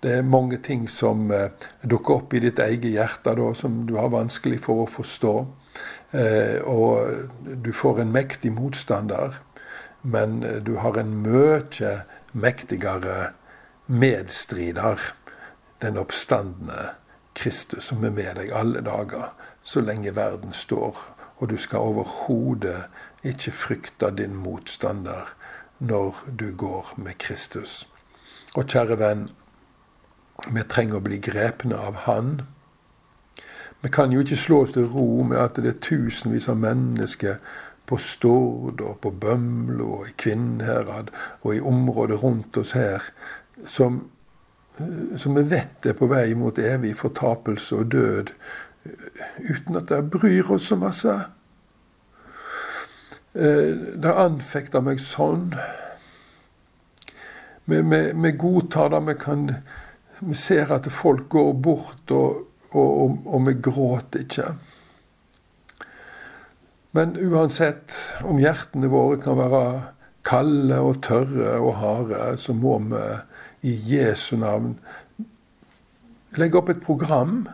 Det 0.05 0.19
er 0.19 0.27
mange 0.35 0.59
ting 0.61 0.85
som 0.85 1.25
eh, 1.33 1.49
dukker 1.81 2.19
opp 2.19 2.37
i 2.37 2.43
ditt 2.43 2.61
eget 2.61 2.93
hjerte 2.93 3.33
da, 3.39 3.49
som 3.57 3.87
du 3.89 3.95
har 3.97 4.13
vanskelig 4.13 4.61
for 4.67 4.83
å 4.83 4.91
forstå. 4.99 5.33
Eh, 6.13 6.61
og 6.61 7.57
du 7.65 7.71
får 7.73 8.03
en 8.05 8.13
mektig 8.13 8.53
motstander, 8.53 9.41
men 10.05 10.43
du 10.61 10.75
har 10.85 11.01
en 11.01 11.17
mye 11.25 11.97
mektigere 12.37 13.33
medstrider 13.89 15.09
den 15.83 15.99
oppstandende 15.99 16.93
Kristus 17.35 17.89
som 17.91 18.03
er 18.03 18.13
med 18.13 18.37
deg 18.39 18.53
alle 18.55 18.81
dager, 18.85 19.33
så 19.61 19.81
lenge 19.81 20.15
verden 20.15 20.53
står. 20.53 20.97
Og 21.37 21.49
du 21.49 21.57
skal 21.57 21.83
overhodet 21.83 22.85
ikke 23.23 23.51
frykte 23.51 24.11
din 24.17 24.35
motstander 24.35 25.33
når 25.79 26.23
du 26.39 26.53
går 26.55 26.93
med 26.97 27.17
Kristus. 27.19 27.87
Og 28.55 28.69
kjære 28.69 28.99
venn, 28.99 29.27
vi 30.53 30.63
trenger 30.69 30.99
å 30.99 31.03
bli 31.03 31.19
grepne 31.23 31.77
av 31.77 32.03
Han 32.07 32.41
Vi 33.83 33.89
kan 33.91 34.11
jo 34.11 34.21
ikke 34.23 34.37
slå 34.39 34.61
oss 34.63 34.71
til 34.71 34.85
ro 34.87 35.23
med 35.27 35.37
at 35.37 35.57
det 35.59 35.67
er 35.67 35.79
tusenvis 35.83 36.47
av 36.47 36.57
mennesker 36.57 37.35
på 37.85 37.97
Stord 37.99 38.81
og 38.81 39.01
på 39.03 39.11
Bømlo 39.11 39.89
og 39.97 40.07
i 40.07 40.13
Kvinnherad 40.17 41.11
og 41.41 41.55
i 41.55 41.59
området 41.59 42.21
rundt 42.23 42.57
oss 42.57 42.71
her 42.71 43.03
som, 43.67 44.05
som 45.21 45.37
vi 45.37 45.43
vet 45.51 45.85
er 45.85 45.97
på 45.97 46.09
vei 46.09 46.33
mot 46.37 46.57
evig 46.59 46.95
fortapelse 46.97 47.77
og 47.77 47.91
død, 47.93 48.31
uten 49.49 49.79
at 49.79 49.91
det 49.91 50.01
bryr 50.11 50.51
oss 50.51 50.69
så 50.71 50.77
masse. 50.79 51.17
Eh, 53.33 53.69
det 54.03 54.15
anfekter 54.25 54.83
meg 54.85 55.01
sånn. 55.01 55.53
Vi, 57.65 57.79
vi, 57.79 58.01
vi 58.25 58.33
godtar 58.37 58.91
det. 58.91 59.03
Vi, 59.07 59.19
kan, 59.21 59.45
vi 60.19 60.35
ser 60.37 60.73
at 60.75 60.89
folk 60.91 61.29
går 61.31 61.53
bort 61.63 62.11
og 62.11 62.49
og, 62.73 63.01
og, 63.01 63.17
og 63.25 63.47
vi 63.47 63.55
gråter 63.61 64.23
ikke. 64.25 64.53
Men 66.93 67.15
uansett 67.17 67.95
om 68.25 68.39
hjertene 68.41 68.89
våre 68.91 69.19
kan 69.21 69.37
være 69.39 69.63
kalde 70.25 70.79
og 70.81 71.01
tørre 71.05 71.57
og 71.59 71.77
harde, 71.81 72.21
så 72.39 72.53
må 72.55 72.77
vi 72.91 73.03
i 73.63 73.73
Jesu 73.95 74.35
navn 74.37 74.77
legge 76.37 76.59
opp 76.59 76.69
et 76.73 76.81
program 76.83 77.45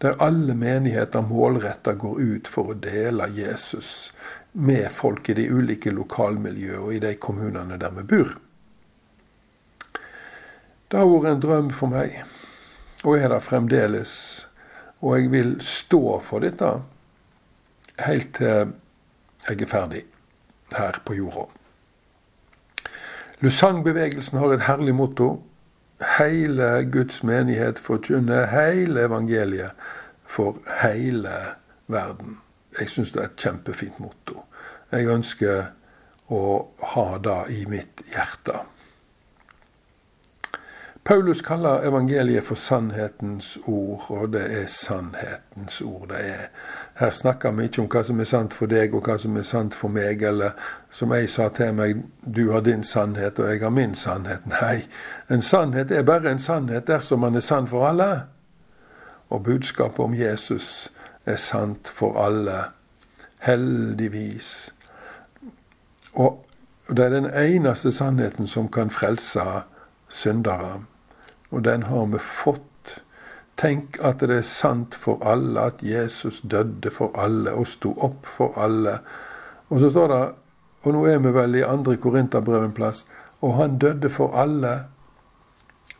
der 0.00 0.16
alle 0.24 0.54
menigheter 0.56 1.22
målretta 1.22 1.92
går 1.92 2.20
ut 2.20 2.48
for 2.48 2.72
å 2.72 2.78
dele 2.80 3.28
Jesus 3.36 4.12
med 4.52 4.88
folk 4.96 5.28
i 5.28 5.36
de 5.36 5.46
ulike 5.52 5.92
lokalmiljøene 5.92 6.80
og 6.80 6.94
i 6.96 7.02
de 7.04 7.12
kommunene 7.20 7.76
der 7.78 7.92
vi 7.98 8.06
bor. 8.14 8.32
Det 10.90 10.98
har 10.98 11.10
vært 11.10 11.34
en 11.34 11.44
drøm 11.44 11.68
for 11.76 11.92
meg 11.92 12.22
og 13.04 13.18
er 13.18 13.28
det 13.32 13.42
fremdeles. 13.44 14.14
Og 15.00 15.16
jeg 15.16 15.30
vil 15.32 15.54
stå 15.64 16.02
for 16.24 16.44
dette 16.44 16.74
helt 18.04 18.34
til 18.36 18.74
jeg 19.46 19.62
er 19.62 19.70
ferdig 19.70 20.02
her 20.76 21.00
på 21.04 21.16
jorda. 21.16 21.59
Lusang-bevegelsen 23.40 24.38
har 24.38 24.52
et 24.52 24.62
herlig 24.66 24.94
motto. 24.94 25.42
Hele 26.18 26.90
Guds 26.92 27.22
menighet 27.24 27.78
forkynner 27.78 28.46
hele 28.46 29.00
evangeliet 29.08 29.70
for 30.28 30.58
hele 30.82 31.32
verden. 31.88 32.36
Jeg 32.78 32.88
syns 32.88 33.12
det 33.12 33.22
er 33.22 33.30
et 33.30 33.40
kjempefint 33.40 33.96
motto. 34.00 34.42
Jeg 34.92 35.08
ønsker 35.08 35.70
å 36.28 36.42
ha 36.92 37.06
det 37.24 37.38
i 37.56 37.64
mitt 37.68 38.04
hjerte. 38.12 38.60
Paulus 41.04 41.40
kaller 41.40 41.80
evangeliet 41.88 42.44
for 42.44 42.54
sannhetens 42.54 43.58
ord, 43.66 44.04
og 44.08 44.32
det 44.32 44.62
er 44.62 44.66
sannhetens 44.66 45.80
ord 45.82 46.08
det 46.08 46.18
er. 46.20 46.42
Her 46.94 47.10
snakker 47.10 47.50
vi 47.50 47.64
ikke 47.64 47.82
om 47.82 47.88
hva 47.88 48.02
som 48.04 48.20
er 48.20 48.28
sant 48.28 48.54
for 48.54 48.68
deg 48.68 48.94
og 48.94 49.08
hva 49.08 49.16
som 49.18 49.36
er 49.36 49.46
sant 49.48 49.74
for 49.74 49.88
meg, 49.88 50.22
eller 50.22 50.50
som 50.90 51.14
jeg 51.16 51.30
sa 51.32 51.48
til 51.48 51.72
meg, 51.74 52.02
du 52.36 52.50
har 52.52 52.60
din 52.60 52.84
sannhet 52.84 53.38
og 53.38 53.48
jeg 53.48 53.62
har 53.62 53.72
min 53.72 53.94
sannhet. 53.94 54.44
Nei, 54.46 54.82
en 55.30 55.42
sannhet 55.42 55.90
er 55.90 56.04
bare 56.04 56.30
en 56.30 56.38
sannhet 56.38 56.86
dersom 56.86 57.24
man 57.24 57.34
er 57.34 57.46
sann 57.46 57.66
for 57.70 57.88
alle. 57.88 58.10
Og 59.30 59.42
budskapet 59.44 60.04
om 60.04 60.14
Jesus 60.14 60.90
er 61.26 61.36
sant 61.36 61.88
for 61.88 62.20
alle. 62.20 62.60
Heldigvis. 63.38 64.74
Og 66.12 66.44
det 66.90 67.04
er 67.04 67.10
den 67.10 67.30
eneste 67.30 67.92
sannheten 67.92 68.46
som 68.46 68.68
kan 68.68 68.90
frelse 68.90 69.40
syndere. 70.10 70.82
Og 71.50 71.64
den 71.64 71.82
har 71.88 72.06
vi 72.12 72.18
fått. 72.18 73.00
Tenk 73.60 73.98
at 74.02 74.22
det 74.24 74.36
er 74.38 74.46
sant 74.46 74.94
for 74.96 75.20
alle 75.26 75.66
at 75.72 75.82
Jesus 75.84 76.40
døde 76.40 76.90
for 76.94 77.12
alle 77.18 77.52
og 77.52 77.66
sto 77.68 77.92
opp 78.00 78.28
for 78.36 78.56
alle. 78.56 78.98
Og 79.68 79.82
så 79.82 79.90
står 79.90 80.08
det, 80.14 80.22
og 80.82 80.94
nå 80.96 81.02
er 81.06 81.18
vi 81.20 81.34
vel 81.34 81.58
i 81.60 81.66
andre 81.66 81.96
Korinterbrev 82.00 82.64
en 82.64 82.72
plass, 82.76 83.04
og 83.44 83.58
han 83.58 83.76
døde 83.78 84.08
for 84.10 84.32
alle. 84.36 84.72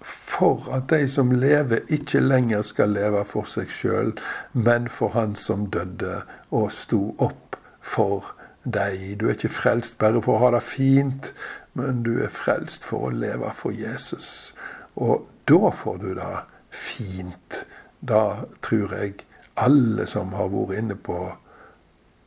For 0.01 0.65
at 0.73 0.89
de 0.89 1.09
som 1.09 1.33
lever, 1.37 1.85
ikke 1.93 2.23
lenger 2.25 2.63
skal 2.65 2.95
leve 2.97 3.25
for 3.29 3.45
seg 3.45 3.69
sjøl, 3.69 4.15
men 4.53 4.89
for 4.89 5.13
han 5.13 5.37
som 5.37 5.67
døde 5.69 6.23
og 6.51 6.71
sto 6.73 7.11
opp 7.19 7.59
for 7.81 8.33
deg. 8.65 9.21
Du 9.21 9.27
er 9.29 9.37
ikke 9.37 9.53
frelst 9.53 9.99
bare 10.01 10.23
for 10.25 10.39
å 10.39 10.47
ha 10.47 10.55
det 10.57 10.65
fint, 10.65 11.33
men 11.81 12.03
du 12.03 12.19
er 12.23 12.33
frelst 12.33 12.85
for 12.87 13.09
å 13.09 13.15
leve 13.15 13.51
for 13.57 13.75
Jesus. 13.75 14.55
Og 14.97 15.27
da 15.49 15.71
får 15.75 16.01
du 16.03 16.15
det 16.15 16.37
fint. 16.71 17.65
Da 18.01 18.47
tror 18.63 18.95
jeg 18.95 19.25
alle 19.61 20.07
som 20.07 20.33
har 20.39 20.53
vært 20.53 20.79
inne 20.79 20.97
på 20.97 21.19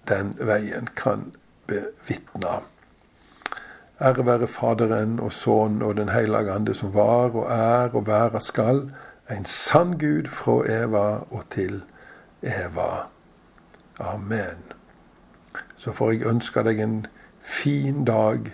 den 0.09 0.35
veien, 0.39 0.89
kan 0.95 1.31
bevitne. 1.67 2.59
Ære 4.03 4.25
være 4.25 4.47
Faderen 4.47 5.19
og 5.19 5.31
Sønnen 5.33 5.81
og 5.81 5.95
Den 5.97 6.09
hellige 6.09 6.51
ande, 6.51 6.73
som 6.75 6.93
var 6.93 7.31
og 7.31 7.47
er 7.51 7.95
og 7.95 8.07
være 8.07 8.41
skal, 8.41 8.91
en 9.31 9.45
sann 9.45 9.97
Gud 9.99 10.27
fra 10.27 10.57
Eva 10.67 11.23
og 11.31 11.43
til 11.49 11.81
Eva. 12.41 13.07
Amen. 13.99 14.59
Så 15.77 15.91
får 15.91 16.11
jeg 16.11 16.27
ønske 16.27 16.63
deg 16.63 16.79
en 16.79 17.05
fin 17.41 18.05
dag 18.05 18.51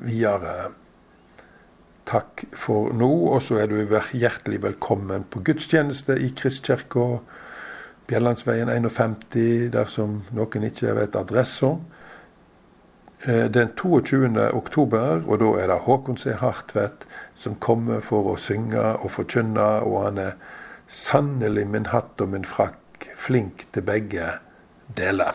videre. 0.00 0.72
Takk 2.04 2.44
for 2.52 2.92
nå, 2.92 3.10
og 3.32 3.40
så 3.42 3.62
er 3.62 3.70
du 3.70 3.78
hjertelig 4.12 4.60
velkommen 4.62 5.24
på 5.30 5.40
gudstjeneste 5.46 6.18
i 6.20 6.30
Kristkirka. 6.36 7.18
Bjellandsveien 8.08 8.68
51, 8.68 9.70
dersom 9.72 10.18
noen 10.36 10.66
ikke 10.68 10.92
vet 10.98 11.16
adressa. 11.16 11.72
Eh, 13.24 13.46
den 13.48 13.72
22. 13.72 14.50
oktober, 14.52 15.22
og 15.24 15.40
da 15.40 15.50
er 15.62 15.72
det 15.72 15.80
Håkon 15.86 16.20
C. 16.20 16.34
Hartvedt 16.36 17.06
som 17.34 17.56
kommer 17.56 18.04
for 18.04 18.34
å 18.34 18.36
synge 18.36 18.84
og 18.98 19.14
forkynne, 19.16 19.70
og 19.88 20.04
han 20.04 20.20
er 20.26 20.36
sannelig 20.92 21.64
min 21.72 21.88
hatt 21.88 22.20
og 22.20 22.34
min 22.36 22.44
frakk 22.44 23.08
flink 23.16 23.64
til 23.72 23.88
begge 23.88 24.28
deler. 24.98 25.32